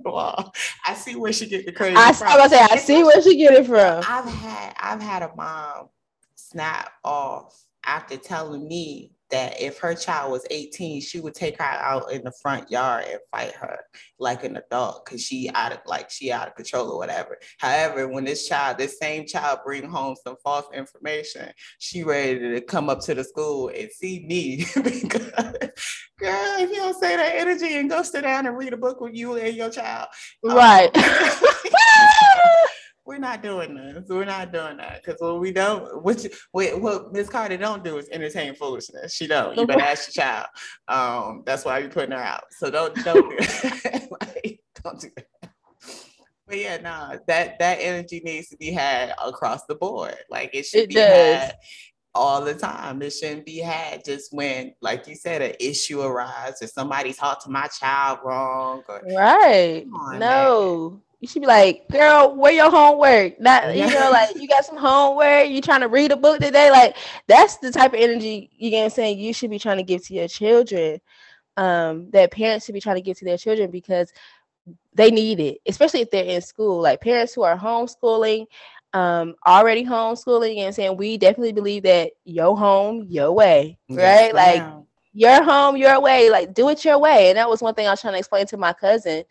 [0.04, 0.52] well,
[0.86, 1.96] I see where she get the crazy.
[1.96, 2.28] I, from.
[2.28, 4.02] I was say I see where she get it from.
[4.08, 5.88] I've had I've had a mom
[6.34, 11.64] snap off after telling me that if her child was 18, she would take her
[11.64, 13.78] out in the front yard and fight her
[14.18, 17.38] like an adult because she out of like she out of control or whatever.
[17.58, 22.60] However, when this child, this same child bring home some false information, she ready to
[22.60, 25.30] come up to the school and see me because
[26.18, 29.00] girl, if you don't say that energy and go sit down and read a book
[29.00, 30.08] with you and your child.
[30.42, 30.94] Right.
[30.96, 31.04] Um,
[33.10, 34.04] we're not doing this.
[34.08, 38.08] We're not doing that because what we don't, which what Miss Carter don't do is
[38.10, 39.12] entertain foolishness.
[39.12, 39.58] She don't.
[39.58, 40.46] You better ask your child.
[40.86, 42.44] Um, that's why you're putting her out.
[42.52, 44.08] So don't don't do that.
[44.20, 45.50] like, don't do that.
[46.46, 50.14] But yeah, no, nah, that that energy needs to be had across the board.
[50.30, 51.08] Like it should it be does.
[51.42, 51.56] had
[52.14, 53.02] all the time.
[53.02, 57.42] It shouldn't be had just when, like you said, an issue arises or somebody talked
[57.42, 58.84] to my child wrong.
[58.88, 59.84] Or, right.
[59.92, 60.90] On, no.
[60.90, 63.38] Man you should be like, girl, where your homework?
[63.40, 66.70] Not you know, like you got some homework, you trying to read a book today.
[66.70, 70.04] Like that's the type of energy you get saying you should be trying to give
[70.06, 71.00] to your children.
[71.56, 74.12] Um, that parents should be trying to give to their children because
[74.94, 76.80] they need it, especially if they're in school.
[76.80, 78.46] Like parents who are homeschooling,
[78.94, 84.34] um, already homeschooling and saying we definitely believe that your home, your way, right?
[84.34, 84.70] Like
[85.12, 87.28] your home, your way, like do it your way.
[87.28, 89.24] And that was one thing I was trying to explain to my cousin.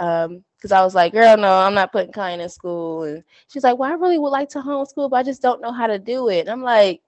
[0.00, 3.04] Um, because I was like, girl, no, I'm not putting Kyan in school.
[3.04, 5.70] And she's like, well, I really would like to homeschool, but I just don't know
[5.70, 6.40] how to do it.
[6.40, 7.02] And I'm like,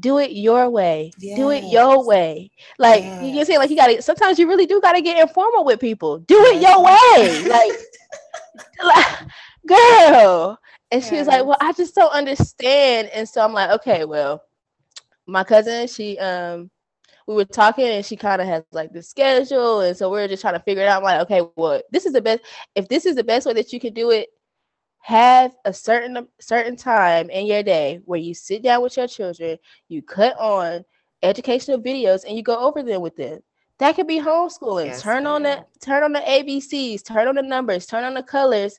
[0.00, 1.12] do it your way.
[1.18, 1.36] Yes.
[1.36, 2.50] Do it your way.
[2.76, 3.22] Like yes.
[3.22, 6.18] you can say, like you gotta sometimes you really do gotta get informal with people.
[6.18, 7.48] Do it your way.
[7.48, 7.72] like,
[8.82, 9.28] like
[9.68, 10.58] girl.
[10.90, 13.10] And she was like, Well, I just don't understand.
[13.14, 14.42] And so I'm like, okay, well,
[15.26, 16.68] my cousin, she um
[17.26, 20.28] we were talking and she kind of has like the schedule and so we are
[20.28, 20.98] just trying to figure it out.
[20.98, 22.42] I'm like okay well this is the best
[22.74, 24.28] if this is the best way that you can do it
[25.00, 29.58] have a certain certain time in your day where you sit down with your children
[29.88, 30.84] you cut on
[31.24, 33.40] educational videos and you go over them with them.
[33.80, 34.86] That could be homeschooling.
[34.86, 38.22] Yes, turn on the turn on the abcs turn on the numbers turn on the
[38.22, 38.78] colors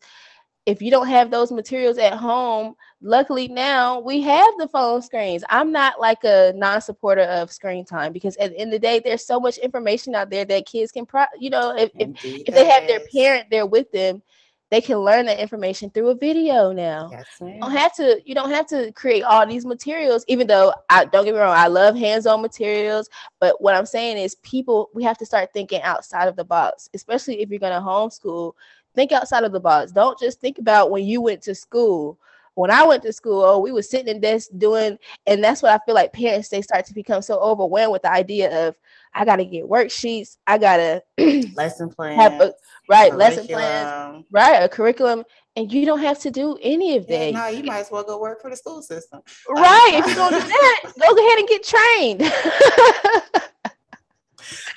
[0.65, 5.43] if you don't have those materials at home, luckily now we have the phone screens.
[5.49, 8.99] I'm not like a non-supporter of screen time because at the end of the day,
[8.99, 12.55] there's so much information out there that kids can, pro- you know, if, if, if,
[12.55, 14.23] they have their parent there with them,
[14.71, 17.09] they can learn that information through a video now.
[17.11, 20.73] Yes, you don't have to you don't have to create all these materials, even though
[20.89, 23.07] I don't get me wrong, I love hands-on materials.
[23.39, 26.89] But what I'm saying is people we have to start thinking outside of the box,
[26.95, 28.53] especially if you're gonna homeschool
[28.95, 29.91] think outside of the box.
[29.91, 32.17] Don't just think about when you went to school.
[32.55, 35.73] When I went to school, oh, we were sitting in desks doing, and that's what
[35.73, 38.75] I feel like parents they start to become so overwhelmed with the idea of
[39.13, 41.03] I got to get worksheets, I gotta
[41.55, 42.17] lesson plan,
[42.89, 47.31] right lesson plans, right a curriculum, and you don't have to do any of that.
[47.31, 49.21] Yeah, no, you might as well go work for the school system.
[49.49, 49.91] Right.
[49.93, 53.43] if you don't do that, go ahead and get trained.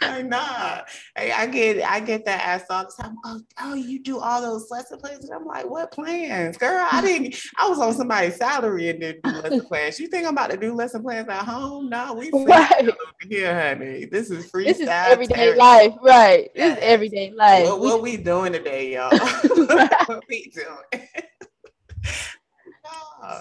[0.01, 0.83] like, nah.
[1.17, 3.17] Hey, I get I get that ass all the time.
[3.25, 5.25] Oh, oh, you do all those lesson plans.
[5.25, 6.57] And I'm like, what plans?
[6.57, 9.99] Girl, I didn't I was on somebody's salary and didn't do lesson plans.
[9.99, 11.89] You think I'm about to do lesson plans at home?
[11.89, 12.83] No, we right.
[12.83, 12.95] over
[13.29, 14.07] here, honey.
[14.07, 14.65] This is free.
[14.65, 16.51] This is everyday life, right?
[16.55, 17.67] This is everyday life.
[17.67, 19.11] What, what we doing today, y'all?
[19.19, 21.07] what we doing?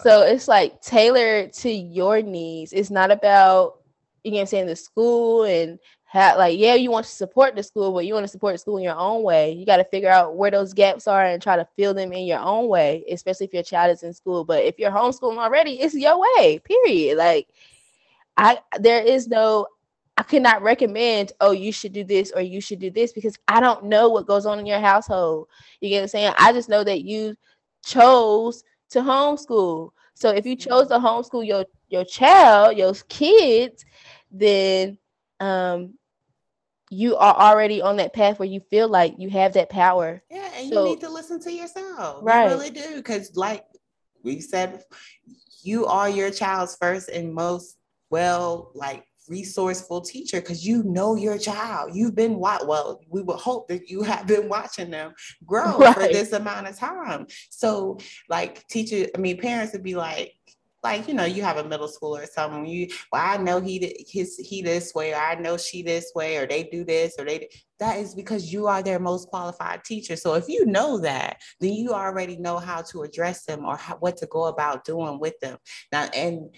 [0.03, 2.73] So it's like tailored to your needs.
[2.73, 3.75] It's not about
[4.23, 5.79] you know what I'm saying the school and
[6.09, 8.57] have like yeah you want to support the school but you want to support the
[8.57, 9.51] school in your own way.
[9.51, 12.25] You got to figure out where those gaps are and try to fill them in
[12.25, 14.45] your own way especially if your child is in school.
[14.45, 17.17] But if you're homeschooling already it's your way period.
[17.17, 17.49] Like
[18.37, 19.67] i there is no
[20.15, 23.59] i cannot recommend oh you should do this or you should do this because i
[23.59, 25.49] don't know what goes on in your household.
[25.81, 26.33] You get what i'm saying?
[26.37, 27.35] I just know that you
[27.83, 29.89] chose to homeschool.
[30.13, 33.83] So if you chose to homeschool your your child your kids
[34.31, 34.97] then
[35.39, 35.96] um
[36.89, 40.21] you are already on that path where you feel like you have that power.
[40.31, 42.19] Yeah, and so, you need to listen to yourself.
[42.21, 42.45] Right.
[42.45, 42.95] You really do.
[42.95, 43.65] Because like
[44.23, 44.83] we said,
[45.63, 47.77] you are your child's first and most
[48.09, 51.91] well, like resourceful teacher because you know your child.
[51.93, 55.13] You've been what well, we would hope that you have been watching them
[55.45, 55.93] grow right.
[55.93, 57.27] for this amount of time.
[57.49, 60.33] So like teachers, I mean parents would be like,
[60.87, 64.05] like you know you have a middle schooler or something you well i know he
[64.07, 67.25] his he this way or i know she this way or they do this or
[67.25, 71.41] they that is because you are their most qualified teacher so if you know that
[71.59, 75.19] then you already know how to address them or how, what to go about doing
[75.19, 75.57] with them
[75.91, 76.55] now and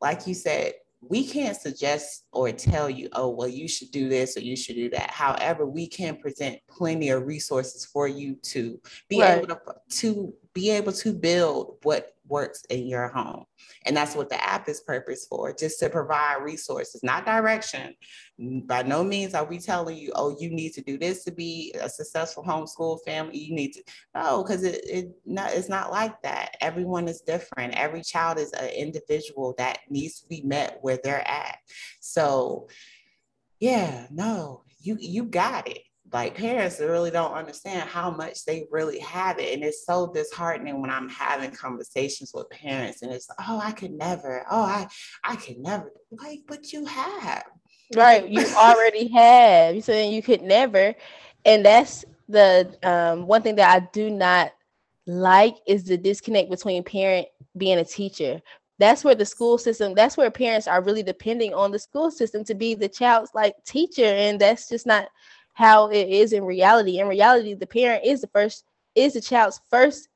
[0.00, 4.36] like you said we can't suggest or tell you, oh, well, you should do this
[4.36, 5.10] or you should do that.
[5.10, 9.38] However, we can present plenty of resources for you to be right.
[9.38, 9.58] able to,
[9.88, 13.44] to be able to build what works in your home.
[13.84, 17.94] And that's what the app is purpose for, just to provide resources, not direction.
[18.38, 21.74] By no means are we telling you, oh, you need to do this to be
[21.80, 23.38] a successful homeschool family.
[23.38, 23.82] You need to
[24.14, 26.56] no, because it, it not it's not like that.
[26.60, 27.74] Everyone is different.
[27.74, 31.58] Every child is an individual that needs to be met where they're at.
[32.00, 32.68] So
[33.58, 38.98] yeah, no, you you got it like parents really don't understand how much they really
[38.98, 43.60] have it and it's so disheartening when i'm having conversations with parents and it's oh
[43.62, 44.86] i could never oh i
[45.24, 47.44] i could never like but you have.
[47.94, 50.94] Right you already have you saying you could never
[51.44, 54.52] and that's the um, one thing that i do not
[55.06, 58.40] like is the disconnect between parent being a teacher.
[58.78, 62.44] That's where the school system that's where parents are really depending on the school system
[62.44, 65.08] to be the child's like teacher and that's just not
[65.54, 66.98] how it is in reality.
[66.98, 70.08] In reality, the parent is the first, is the child's first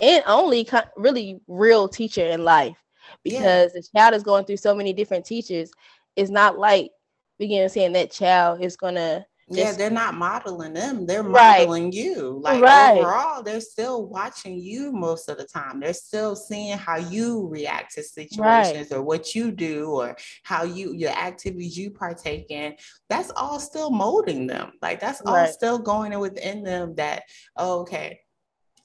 [0.00, 2.76] and only really real teacher in life
[3.22, 3.80] because yeah.
[3.80, 5.70] the child is going through so many different teachers.
[6.16, 6.90] It's not like
[7.38, 11.06] begin saying that child is gonna yeah, they're not modeling them.
[11.06, 11.94] They're modeling right.
[11.94, 12.40] you.
[12.42, 12.98] Like right.
[12.98, 15.80] overall, they're still watching you most of the time.
[15.80, 18.92] They're still seeing how you react to situations right.
[18.92, 22.74] or what you do or how you your activities you partake in.
[23.08, 24.72] That's all still molding them.
[24.80, 27.24] Like that's all still going within them that,
[27.56, 28.20] oh, okay,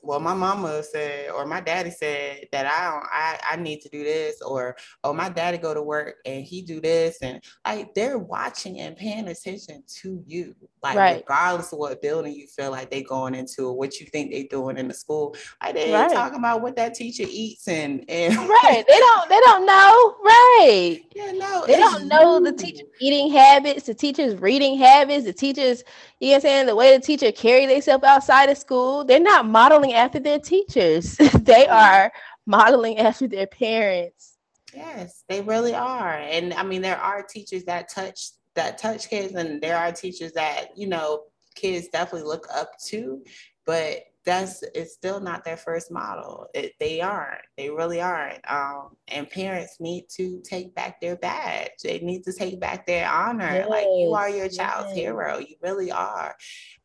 [0.02, 3.89] well, my mama said, or my daddy said that I don't, I, I need to
[3.89, 7.93] do this, or oh, my daddy go to work and he do this, and like
[7.93, 11.18] they're watching and paying attention to you, like right.
[11.18, 14.43] regardless of what building you feel like they going into or what you think they
[14.43, 15.36] doing in the school.
[15.62, 16.12] Like they right.
[16.12, 21.00] talking about what that teacher eats and and right, they don't they don't know, right?
[21.14, 25.84] Yeah, no, they don't know the teacher eating habits, the teacher's reading habits, the teachers,
[26.20, 29.04] you know what I'm saying, the way the teacher carry themselves outside of school.
[29.04, 31.16] They're not modeling after their teachers.
[31.40, 32.12] they are
[32.46, 34.38] modeling after their parents.
[34.74, 36.14] Yes, they really are.
[36.14, 40.34] And I mean, there are teachers that touch that touch kids, and there are teachers
[40.34, 41.24] that, you know,
[41.56, 43.24] kids definitely look up to,
[43.66, 46.47] but that's it's still not their first model.
[46.53, 47.41] It, they aren't.
[47.57, 48.39] They really aren't.
[48.49, 51.72] Um, and parents need to take back their badge.
[51.84, 53.51] They need to take back their honor.
[53.51, 54.97] Yes, like you are your child's yes.
[54.97, 55.38] hero.
[55.39, 56.36] You really are.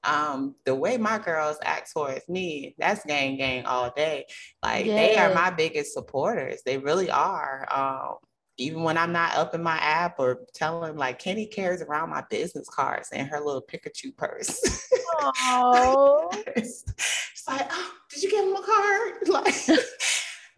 [0.05, 4.27] Um, the way my girls act towards me, that's gang gang all day.
[4.63, 4.97] Like yes.
[4.97, 6.61] they are my biggest supporters.
[6.65, 7.67] They really are.
[7.71, 8.17] Um,
[8.57, 12.23] even when I'm not up in my app or telling like Kenny carries around my
[12.31, 14.89] business cards and her little Pikachu purse.
[15.21, 19.13] Oh, it's, it's, like, oh, did you give him a card?
[19.35, 19.81] Like,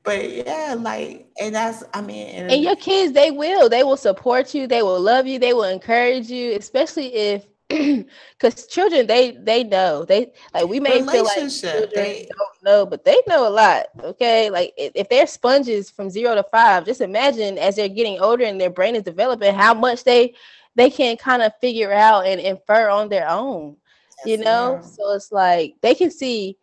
[0.05, 3.97] but yeah, like, and that's, I mean, and, and your kids, they will, they will
[3.97, 7.45] support you, they will love you, they will encourage you, especially if
[8.39, 10.05] because children they they know.
[10.05, 13.87] They like we may feel like children they, don't know but they know a lot
[14.03, 14.51] okay?
[14.51, 18.45] Like if, if they're sponges from zero to five just imagine as they're getting older
[18.45, 20.35] and their brain is developing how much they
[20.75, 23.77] they can kind of figure out and infer on their own
[24.19, 24.75] yes, you know?
[24.75, 24.83] ma'am.
[24.83, 26.57] so it's like they can see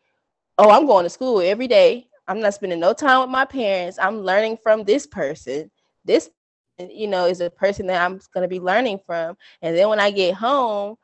[0.57, 2.07] oh i'm going to school every day.
[2.27, 3.99] I'm not spending no time with my parents.
[3.99, 5.69] I'm learning from this person.
[6.05, 6.29] This
[6.79, 9.37] you know, is a person that I'm going to be learning from.
[9.61, 10.95] And then when I get home,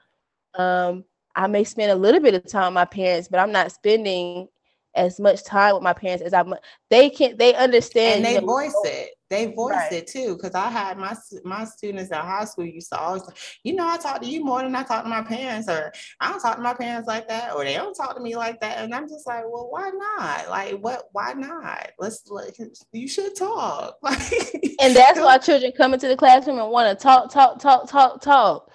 [0.56, 1.04] um,
[1.36, 4.48] I may spend a little bit of time with my parents, but I'm not spending
[4.96, 6.54] as much time with my parents as I'm.
[6.90, 9.12] They can not they understand and they voice it.
[9.30, 9.94] They voice right.
[9.94, 10.36] it too.
[10.36, 13.24] Because I had my my students in high school used to always,
[13.64, 16.32] you know, I talk to you more than I talk to my parents, or I
[16.32, 18.80] don't talk to my parents like that, or they don't talk to me like that.
[18.80, 20.50] And I'm just like, well, why not?
[20.50, 21.10] Like, what?
[21.12, 21.92] Why not?
[22.00, 22.58] Let's like,
[22.92, 23.98] you should talk.
[24.04, 28.22] and that's why children come into the classroom and want to talk, talk, talk, talk,
[28.22, 28.72] talk.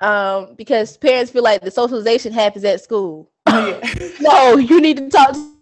[0.00, 3.32] Um, because parents feel like the socialization happens at school.
[3.46, 4.08] Oh, yeah.
[4.20, 5.32] no, you need to talk.
[5.32, 5.57] To-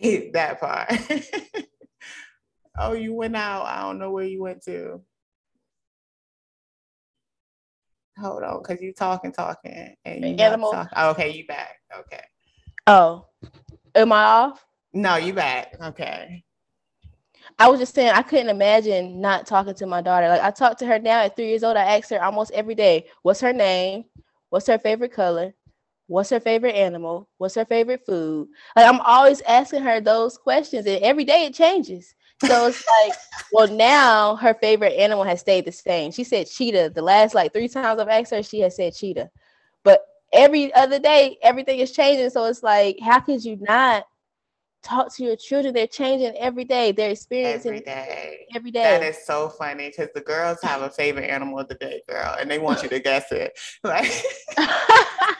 [0.00, 0.92] that part.
[2.78, 3.66] oh, you went out.
[3.66, 5.00] I don't know where you went to.
[8.18, 10.72] Hold on, because you talking, talking, and you animal.
[10.72, 10.92] Talking.
[10.96, 11.76] Oh, okay, you back.
[11.96, 12.22] Okay.
[12.86, 13.26] Oh,
[13.94, 14.64] am I off?
[14.92, 15.74] No, you back.
[15.82, 16.44] Okay.
[17.58, 20.28] I was just saying I couldn't imagine not talking to my daughter.
[20.28, 21.76] Like I talk to her now at three years old.
[21.76, 24.04] I ask her almost every day, "What's her name?
[24.50, 25.54] What's her favorite color?
[26.10, 27.28] What's her favorite animal?
[27.38, 28.48] What's her favorite food?
[28.74, 32.14] Like I'm always asking her those questions, and every day it changes.
[32.44, 33.16] So it's like,
[33.52, 36.10] well, now her favorite animal has stayed the same.
[36.10, 36.90] She said cheetah.
[36.94, 39.30] The last like three times I've asked her, she has said cheetah.
[39.84, 42.30] But every other day, everything is changing.
[42.30, 44.04] So it's like, how could you not
[44.82, 45.72] talk to your children?
[45.74, 46.90] They're changing every day.
[46.90, 48.46] They're experiencing every day.
[48.52, 48.82] Every day.
[48.82, 52.36] That is so funny because the girls have a favorite animal of the day, girl,
[52.40, 53.56] and they want you to guess it.
[53.84, 54.10] Like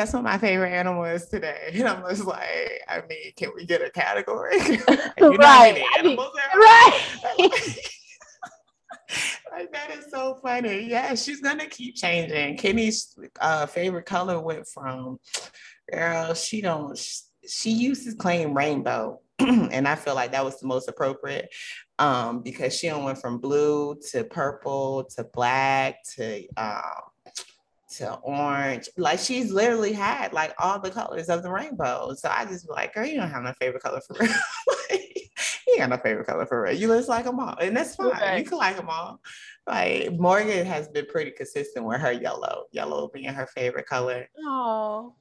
[0.00, 1.72] guess what my favorite animal is today?
[1.74, 4.56] And I'm just like, I mean, can we get a category?
[4.58, 5.84] you right.
[5.98, 7.00] animals right.
[9.52, 10.88] like that is so funny.
[10.88, 12.56] Yeah, she's gonna keep changing.
[12.56, 15.18] Kenny's uh, favorite color went from
[15.92, 16.98] girl, she don't
[17.46, 19.20] she used to claim rainbow.
[19.38, 21.50] and I feel like that was the most appropriate
[21.98, 27.09] um, because she went from blue to purple to black to um,
[27.96, 28.88] to orange.
[28.96, 32.14] Like she's literally had like all the colors of the rainbow.
[32.14, 34.32] So I just be like, girl, you don't have no favorite color for real.
[35.66, 36.74] you got no favorite color for real.
[36.74, 37.56] You just like them all.
[37.60, 38.10] And that's fine.
[38.10, 38.38] Right.
[38.38, 39.20] You can like them all.
[39.66, 44.28] Like Morgan has been pretty consistent with her yellow, yellow being her favorite color.
[44.38, 45.14] Oh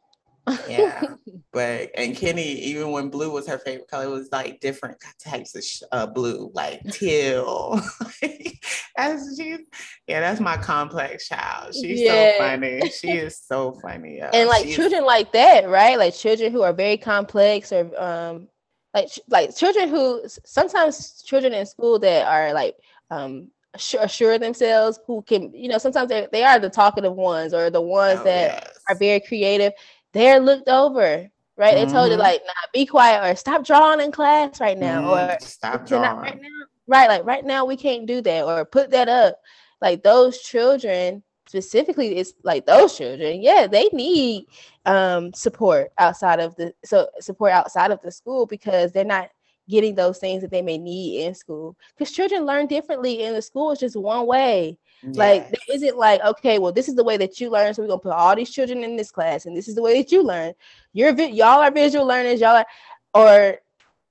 [0.67, 1.01] yeah.
[1.51, 5.55] But and kenny even when blue was her favorite color it was like different types
[5.55, 7.81] of sh- uh, blue like teal.
[8.95, 9.59] That's she's
[10.07, 11.73] yeah that's my complex child.
[11.73, 12.33] She's yeah.
[12.33, 12.89] so funny.
[12.89, 15.97] She is so funny and like she's, children like that right?
[15.97, 18.47] Like children who are very complex or um
[18.93, 22.75] like like children who sometimes children in school that are like
[23.09, 27.69] um assure themselves who can you know sometimes they, they are the talkative ones or
[27.69, 28.79] the ones oh, that yes.
[28.89, 29.71] are very creative
[30.14, 31.76] they're looked over, right?
[31.76, 31.86] Mm-hmm.
[31.88, 32.22] They told you mm-hmm.
[32.22, 35.36] like, nah, be quiet or stop drawing in class right now, mm-hmm.
[35.36, 36.47] or stop drawing right now.
[36.88, 39.39] Right, like right now we can't do that, or put that up.
[39.80, 44.45] Like those children specifically, it's like those children, yeah, they need
[44.86, 49.30] um support outside of the so support outside of the school because they're not
[49.70, 51.78] getting those things that they may need in school.
[51.95, 54.78] Because children learn differently in the school, it's just one way.
[55.03, 55.15] Yes.
[55.15, 57.74] Like there isn't like, okay, well, this is the way that you learn.
[57.74, 60.01] So we're gonna put all these children in this class, and this is the way
[60.01, 60.53] that you learn.
[60.93, 62.65] You're y'all are visual learners, y'all are,
[63.13, 63.59] or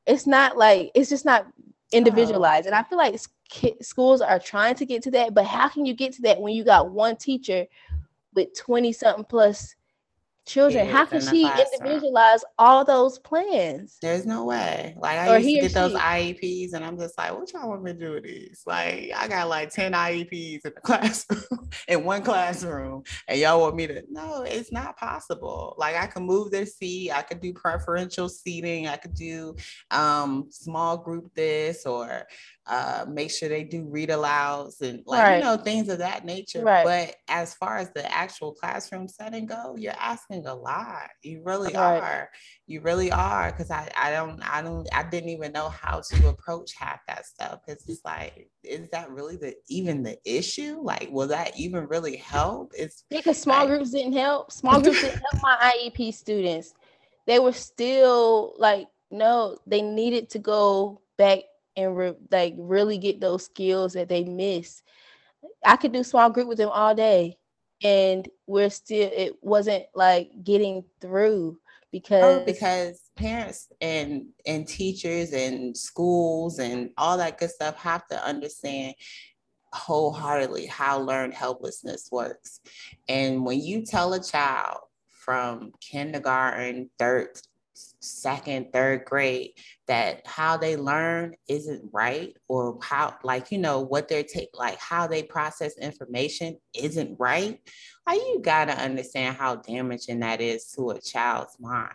[0.07, 1.47] it's not like it's just not
[1.93, 2.67] individualized.
[2.67, 2.69] Oh.
[2.69, 3.21] And I feel like
[3.83, 6.55] schools are trying to get to that, but how can you get to that when
[6.55, 7.67] you got one teacher
[8.35, 9.75] with 20 something plus
[10.49, 10.89] children.
[10.89, 13.99] How can she individualize all those plans?
[14.01, 14.97] There's no way.
[14.99, 17.83] Like I or used to get those IEPs, and I'm just like, what y'all want
[17.83, 18.63] me to do with these?
[18.67, 23.77] Like I got like 10 IEPs in the classroom, in one classroom, and y'all want
[23.77, 24.03] me to?
[24.11, 25.75] No, it's not possible.
[25.79, 29.55] Like I can move their seat, I could do preferential seating, I could do
[29.91, 32.27] um, small group this or
[32.69, 35.37] uh, make sure they do read alouds and like right.
[35.39, 36.63] you know things of that nature.
[36.63, 36.85] Right.
[36.85, 41.09] But as far as the actual classroom setting go, you're asking a lot.
[41.23, 41.99] You really right.
[41.99, 42.31] are.
[42.67, 43.51] You really are.
[43.51, 47.25] Because I I don't I don't I didn't even know how to approach half that
[47.25, 47.61] stuff.
[47.67, 50.79] Because it's like, is that really the even the issue?
[50.83, 52.73] Like, will that even really help?
[52.77, 54.53] It's because small like, groups didn't help.
[54.53, 56.75] Small groups didn't help my IEP students.
[57.27, 61.41] They were still like no, they needed to go back
[61.79, 64.83] and re- like really get those skills that they miss.
[65.65, 67.39] I could do small group with them all day,
[67.83, 74.67] and we're still it wasn't like getting through oh, because oh, because parents and and
[74.67, 78.95] teachers and schools and all that good stuff have to understand
[79.73, 82.61] wholeheartedly how learned helplessness works.
[83.09, 87.39] And when you tell a child from kindergarten, third,
[88.01, 89.53] second, third grade
[89.87, 94.79] that how they learn isn't right or how like you know what they're take like
[94.79, 97.59] how they process information isn't right.
[98.07, 101.93] Like you gotta understand how damaging that is to a child's mind.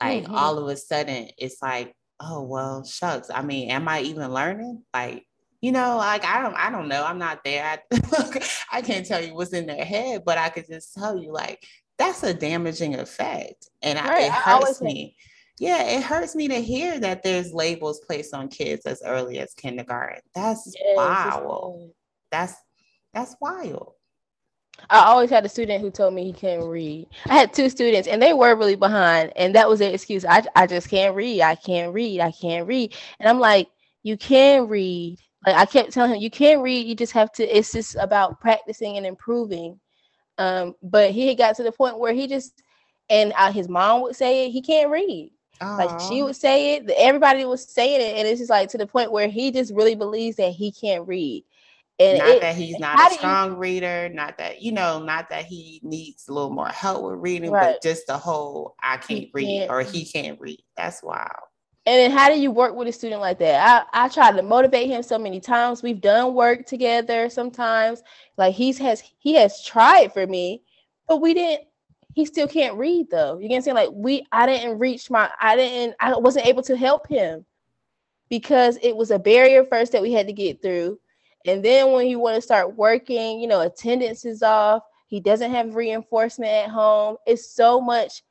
[0.00, 0.34] Like mm-hmm.
[0.34, 3.30] all of a sudden it's like oh well shucks.
[3.32, 4.82] I mean am i even learning?
[4.94, 5.26] Like
[5.60, 7.04] you know like i don't i don't know.
[7.04, 7.64] I'm not there.
[7.92, 11.32] I, I can't tell you what's in their head but i could just tell you
[11.32, 11.62] like
[12.00, 13.68] that's a damaging effect.
[13.82, 14.22] And right.
[14.22, 15.16] I, it hurts me
[15.60, 19.52] yeah, it hurts me to hear that there's labels placed on kids as early as
[19.52, 20.22] kindergarten.
[20.34, 21.90] That's yes, wild.
[22.30, 22.54] That's
[23.12, 23.92] that's wild.
[24.88, 27.08] I always had a student who told me he couldn't read.
[27.26, 30.24] I had two students and they were really behind, and that was their excuse.
[30.24, 31.42] I, I just can't read.
[31.42, 32.22] I can't read.
[32.22, 32.96] I can't read.
[33.18, 33.68] And I'm like,
[34.02, 35.18] you can read.
[35.46, 36.86] Like I kept telling him, you can't read.
[36.86, 37.44] You just have to.
[37.44, 39.78] It's just about practicing and improving.
[40.38, 42.62] Um, but he had got to the point where he just,
[43.10, 45.32] and uh, his mom would say it, he can't read.
[45.60, 45.78] Aww.
[45.78, 48.86] Like she would say it, everybody was saying it, and it's just like to the
[48.86, 51.44] point where he just really believes that he can't read.
[51.98, 55.28] And not it, that he's not a strong you, reader, not that you know, not
[55.28, 57.74] that he needs a little more help with reading, right.
[57.74, 59.70] but just the whole I can't he read can't.
[59.70, 60.62] or he can't read.
[60.78, 61.28] That's wild.
[61.84, 63.86] And then how do you work with a student like that?
[63.92, 65.82] I, I try to motivate him so many times.
[65.82, 68.02] We've done work together sometimes.
[68.38, 70.62] Like he's has he has tried for me,
[71.06, 71.66] but we didn't
[72.14, 73.38] he still can't read though.
[73.38, 76.76] You can say like we I didn't reach my I didn't I wasn't able to
[76.76, 77.44] help him
[78.28, 80.98] because it was a barrier first that we had to get through.
[81.46, 84.82] And then when you want to start working, you know, attendance is off.
[85.08, 87.16] He doesn't have reinforcement at home.
[87.26, 88.22] It's so much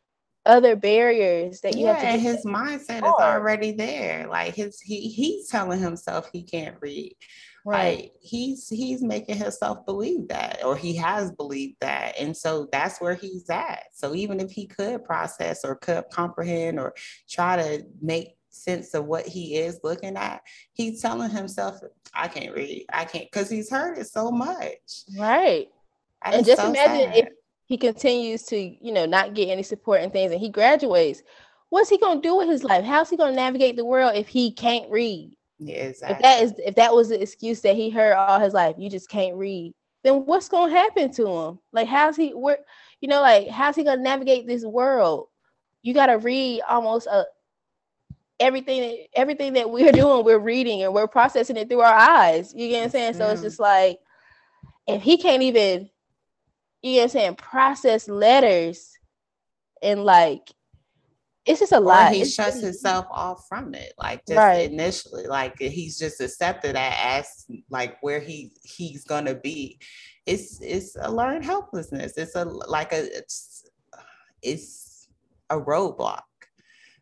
[0.45, 4.27] other barriers that you yeah, have to and his mindset is already there.
[4.27, 7.15] Like his he he's telling himself he can't read.
[7.65, 7.97] Right.
[7.97, 12.19] Like he's he's making himself believe that, or he has believed that.
[12.19, 13.83] And so that's where he's at.
[13.93, 16.93] So even if he could process or could comprehend or
[17.29, 20.41] try to make sense of what he is looking at,
[20.73, 21.79] he's telling himself,
[22.13, 22.85] I can't read.
[22.91, 25.03] I can't because he's heard it so much.
[25.17, 25.67] Right.
[26.23, 27.17] and just so imagine sad.
[27.17, 27.29] if
[27.65, 31.21] he continues to, you know, not get any support and things and he graduates.
[31.69, 32.83] What's he gonna do with his life?
[32.83, 35.35] How's he gonna navigate the world if he can't read?
[35.59, 36.15] Yeah, exactly.
[36.15, 38.89] If that is if that was the excuse that he heard all his life, you
[38.89, 41.59] just can't read, then what's gonna happen to him?
[41.73, 42.59] Like how's he where
[43.01, 45.27] you know, like how's he gonna navigate this world?
[45.81, 47.25] You gotta read almost a
[48.39, 52.53] everything everything that we're doing, we're reading and we're processing it through our eyes.
[52.55, 53.13] You get what I'm saying?
[53.15, 53.99] So it's just like
[54.87, 55.89] if he can't even,
[56.81, 58.97] you get what I'm saying, process letters
[59.81, 60.51] and like
[61.49, 62.13] it's just a or lot.
[62.13, 64.71] He it's shuts just, himself off from it, like just right.
[64.71, 69.79] initially, like he's just accepted that as like where he he's gonna be.
[70.25, 72.17] It's it's a learned helplessness.
[72.17, 73.65] It's a like a it's
[74.41, 75.07] it's
[75.49, 76.21] a roadblock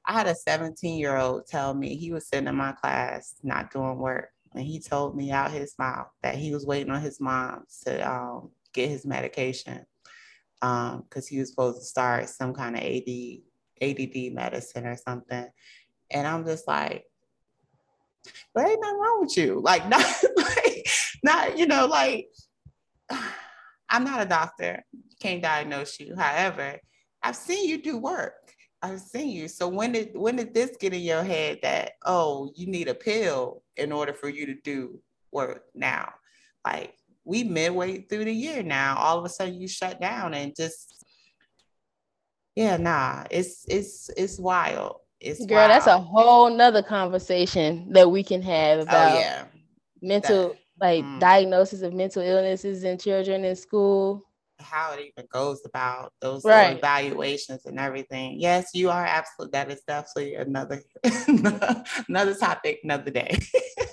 [0.07, 3.71] I had a 17 year old tell me he was sitting in my class not
[3.71, 4.29] doing work.
[4.55, 8.09] And he told me out his mouth that he was waiting on his mom to
[8.09, 9.85] um, get his medication
[10.59, 13.03] because um, he was supposed to start some kind of AD,
[13.82, 15.47] ADD medicine or something.
[16.11, 17.03] And I'm just like,
[18.55, 19.61] there ain't nothing wrong with you.
[19.61, 20.05] Like, not,
[20.38, 20.89] like,
[21.23, 22.28] not, you know, like,
[23.89, 24.84] I'm not a doctor,
[25.21, 26.15] can't diagnose you.
[26.15, 26.80] However,
[27.23, 28.34] I've seen you do work.
[28.82, 29.47] I've seen you.
[29.47, 32.93] So when did when did this get in your head that oh you need a
[32.93, 34.99] pill in order for you to do
[35.32, 36.13] work now?
[36.65, 40.55] Like we midway through the year now, all of a sudden you shut down and
[40.55, 40.96] just
[42.57, 45.01] yeah, nah, it's it's it's wild.
[45.19, 45.71] It's girl, wild.
[45.71, 49.43] that's a whole nother conversation that we can have oh, about oh, yeah.
[50.01, 51.19] mental that, like mm.
[51.19, 54.23] diagnosis of mental illnesses in children in school
[54.59, 56.77] how it even goes about those right.
[56.77, 58.39] evaluations and everything.
[58.39, 59.51] Yes, you are absolutely.
[59.51, 60.81] That is definitely another
[62.07, 63.37] another topic, another day.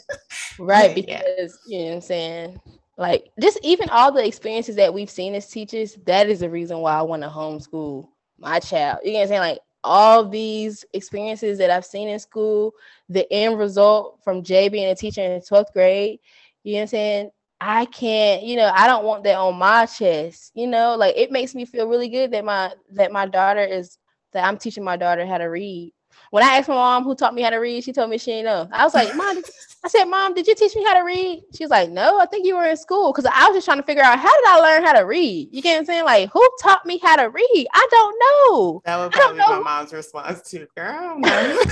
[0.58, 1.78] right, because yeah.
[1.78, 2.60] you know what I'm saying.
[2.96, 6.78] Like just even all the experiences that we've seen as teachers, that is the reason
[6.78, 8.08] why I want to homeschool
[8.38, 9.00] my child.
[9.04, 9.40] You know what I'm saying?
[9.40, 12.72] Like all these experiences that I've seen in school,
[13.08, 16.20] the end result from Jae being a teacher in 12th grade,
[16.64, 17.30] you know what I'm saying?
[17.60, 20.52] I can't, you know, I don't want that on my chest.
[20.54, 23.98] You know, like it makes me feel really good that my that my daughter is
[24.32, 25.93] that I'm teaching my daughter how to read.
[26.34, 28.32] When I asked my mom who taught me how to read, she told me she
[28.32, 28.68] didn't know.
[28.72, 29.40] I was like, Mom,
[29.84, 31.44] I said, Mom, did you teach me how to read?
[31.54, 33.12] She was like, No, I think you were in school.
[33.12, 35.50] Cause I was just trying to figure out how did I learn how to read?
[35.52, 36.04] You get what I'm saying?
[36.04, 37.68] Like, who taught me how to read?
[37.72, 38.82] I don't know.
[38.84, 41.20] That would probably be my mom's response too, girl.
[41.22, 41.68] I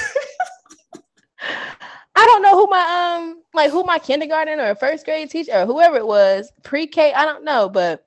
[2.15, 5.97] don't know who my um like who my kindergarten or first grade teacher or whoever
[5.97, 7.13] it was pre-K.
[7.13, 8.07] I don't know, but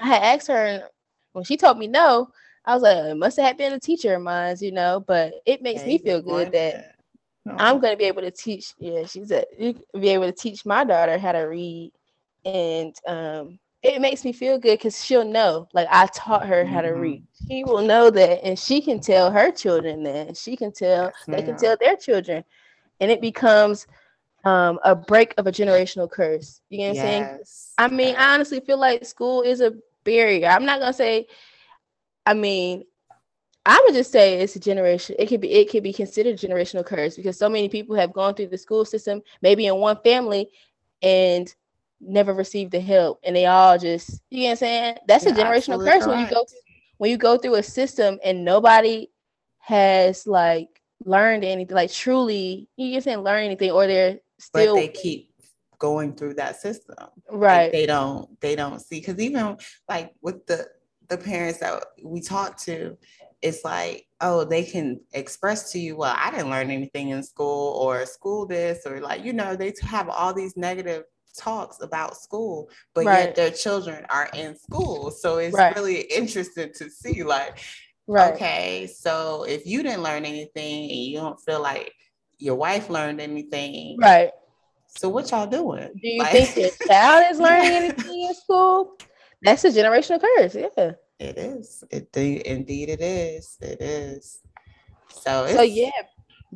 [0.00, 0.84] I had asked her, and
[1.32, 2.28] when she told me no,
[2.64, 5.04] I was like, it must have been a teacher of mine, you know.
[5.06, 6.94] But it makes yeah, me feel good that
[7.44, 7.56] no.
[7.58, 8.74] I'm going to be able to teach.
[8.78, 11.92] Yeah, she said be able to teach my daughter how to read,
[12.44, 16.80] and um, it makes me feel good because she'll know, like I taught her how
[16.80, 17.00] to mm-hmm.
[17.00, 17.22] read.
[17.46, 20.36] She will know that, and she can tell her children that.
[20.36, 22.44] She can tell yes, they can tell their children
[23.00, 23.86] and it becomes
[24.44, 26.60] um, a break of a generational curse.
[26.68, 27.38] You know what I'm saying?
[27.78, 30.48] I mean, I honestly feel like school is a barrier.
[30.48, 31.26] I'm not gonna say.
[32.26, 32.84] I mean,
[33.66, 35.16] I would just say it's a generation.
[35.18, 35.52] It could be.
[35.52, 38.58] It could be considered a generational curse because so many people have gone through the
[38.58, 40.50] school system, maybe in one family,
[41.02, 41.52] and
[42.00, 44.20] never received the help, and they all just.
[44.30, 44.96] You know what I'm saying?
[45.08, 46.06] That's a generational curse correct.
[46.06, 46.44] when you go
[46.98, 49.08] when you go through a system and nobody
[49.58, 54.74] has like learned anything, like truly, you just didn't learn anything, or they're still.
[54.74, 55.30] But they keep
[55.78, 56.96] going through that system,
[57.30, 57.64] right?
[57.64, 59.56] Like they don't, they don't see because even
[59.88, 60.66] like with the
[61.08, 62.96] the parents that we talk to,
[63.42, 67.76] it's like, oh, they can express to you, well, I didn't learn anything in school,
[67.78, 71.04] or school this, or like, you know, they have all these negative
[71.36, 73.18] talks about school, but Right.
[73.26, 75.10] yet their children are in school.
[75.10, 75.74] So it's Right.
[75.74, 77.58] really interesting to see, like,
[78.06, 78.34] Right.
[78.34, 81.92] okay, so if you didn't learn anything and you don't feel like
[82.38, 84.30] your wife learned anything, Right.
[84.86, 85.90] so what y'all doing?
[86.00, 88.96] Do you Like- think your child is learning anything in school?
[89.44, 90.54] That's a generational curse.
[90.54, 90.92] Yeah.
[91.20, 91.84] It is.
[91.90, 93.56] It do- indeed it is.
[93.60, 94.40] It is.
[95.10, 95.90] So it's So yeah,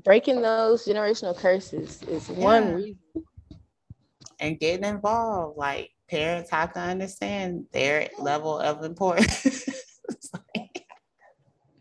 [0.02, 2.98] breaking those generational curses is one reason.
[4.40, 5.56] and getting involved.
[5.58, 9.64] Like parents have to understand their level of importance.
[10.32, 10.86] Like-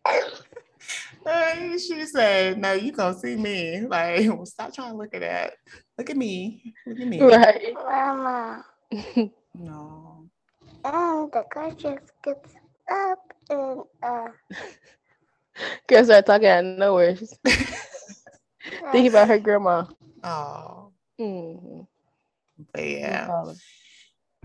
[1.80, 3.82] she said, "No, you gonna see me.
[3.82, 5.54] Like, well, stop trying to look at that.
[5.98, 6.74] Look at me.
[6.86, 7.22] Look at me.
[7.22, 7.74] Right.
[7.74, 8.66] Mama,
[9.56, 9.97] No.
[10.96, 12.56] And the guy just gets
[12.92, 13.20] up
[13.50, 14.28] and uh,
[15.88, 17.16] Girl started talking out of nowhere.
[17.16, 17.28] She's
[18.92, 19.86] thinking about her grandma.
[20.24, 21.82] Oh, Mm-hmm.
[22.74, 23.32] but yeah.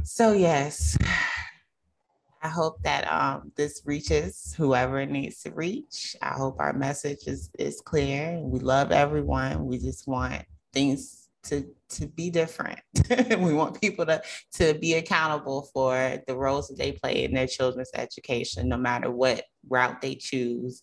[0.03, 0.97] So yes,
[2.43, 6.16] I hope that um this reaches whoever it needs to reach.
[6.22, 8.38] I hope our message is is clear.
[8.40, 9.66] We love everyone.
[9.66, 12.80] We just want things to to be different.
[13.38, 14.22] we want people to
[14.55, 19.11] to be accountable for the roles that they play in their children's education, no matter
[19.11, 20.82] what route they choose,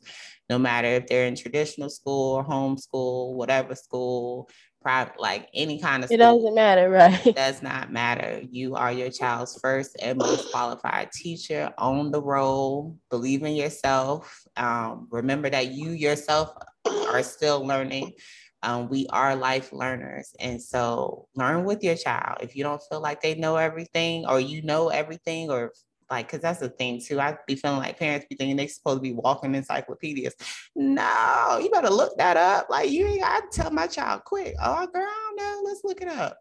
[0.49, 4.49] no matter if they're in traditional school or homeschool, whatever school,
[4.81, 7.35] private, like any kind of It doesn't matter, right?
[7.35, 8.41] does not matter.
[8.49, 11.71] You are your child's first and most qualified teacher.
[11.77, 14.43] Own the role, believe in yourself.
[14.55, 16.53] Um, remember that you yourself
[16.85, 18.13] are still learning.
[18.61, 20.33] Um, we are life learners.
[20.39, 22.39] And so learn with your child.
[22.41, 25.73] If you don't feel like they know everything or you know everything or
[26.09, 27.19] like, cause that's the thing too.
[27.19, 30.35] I be feeling like parents be thinking they supposed to be walking encyclopedias.
[30.75, 32.67] No, you better look that up.
[32.69, 34.55] Like you ain't gotta tell my child quick.
[34.61, 35.07] Oh girl,
[35.37, 36.39] no, let's look it up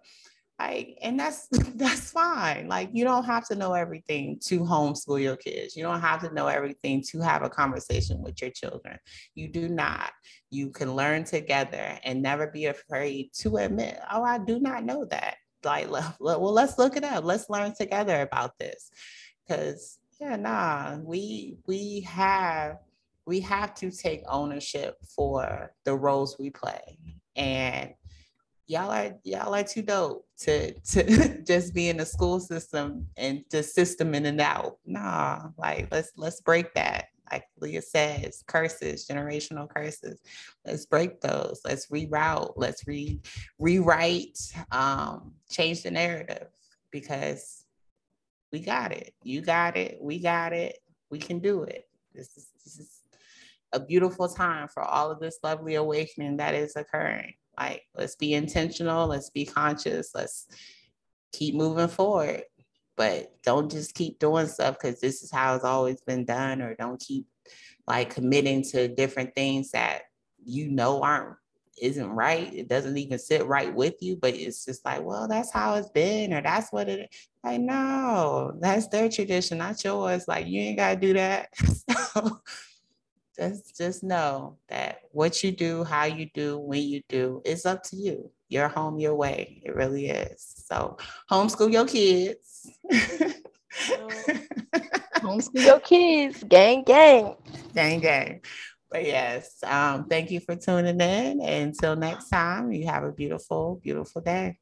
[0.59, 2.69] like and that's that's fine.
[2.69, 5.77] Like you don't have to know everything to homeschool your kids.
[5.77, 8.99] You don't have to know everything to have a conversation with your children.
[9.35, 10.11] You do not.
[10.51, 15.05] You can learn together and never be afraid to admit oh i do not know
[15.07, 15.37] that.
[15.65, 15.91] Like
[16.21, 17.25] well let's look it up.
[17.25, 18.91] Let's learn together about this.
[19.47, 22.79] Because yeah nah we we have
[23.27, 26.99] we have to take ownership for the roles we play.
[27.37, 27.93] And
[28.69, 33.43] y'all are y'all are too dope to to just be in the school system and
[33.51, 34.77] just system in and out.
[34.87, 37.07] Nah, like let's let's break that.
[37.33, 40.21] Like Leah says, curses, generational curses.
[40.65, 41.61] Let's break those.
[41.65, 42.53] Let's reroute.
[42.57, 43.21] Let's re
[43.59, 44.39] rewrite.
[44.71, 46.49] Um, change the narrative
[46.91, 47.65] because
[48.53, 49.15] we got it.
[49.23, 49.99] You got it.
[50.01, 50.79] We got it.
[51.11, 51.87] We can do it.
[52.15, 52.99] This is this is
[53.73, 57.35] a beautiful time for all of this lovely awakening that is occurring.
[57.59, 60.47] Like, let's be intentional, let's be conscious, let's
[61.33, 62.45] keep moving forward.
[62.97, 66.75] But don't just keep doing stuff because this is how it's always been done, or
[66.75, 67.27] don't keep
[67.87, 70.03] like committing to different things that
[70.45, 71.37] you know aren't
[71.81, 72.53] isn't right.
[72.53, 75.91] It doesn't even sit right with you, but it's just like, well, that's how it's
[75.91, 80.27] been, or that's what it like, no, that's their tradition, not yours.
[80.27, 81.49] Like you ain't gotta do that.
[81.89, 82.41] so
[83.39, 87.83] just just know that what you do, how you do, when you do, is up
[87.85, 88.31] to you.
[88.49, 89.63] Your home, your way.
[89.65, 90.65] It really is.
[90.67, 90.97] So
[91.31, 92.71] homeschool your kids.
[95.19, 96.43] Homeschool your kids.
[96.49, 97.37] Gang, gang.
[97.75, 98.41] gang gang.
[98.91, 101.43] But yes, um, thank you for tuning in.
[101.43, 104.59] Until next time, you have a beautiful, beautiful day.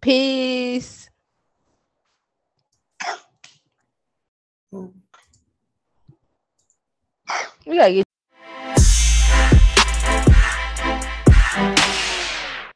[0.00, 1.08] Peace.
[4.72, 4.88] We
[7.74, 8.06] gotta get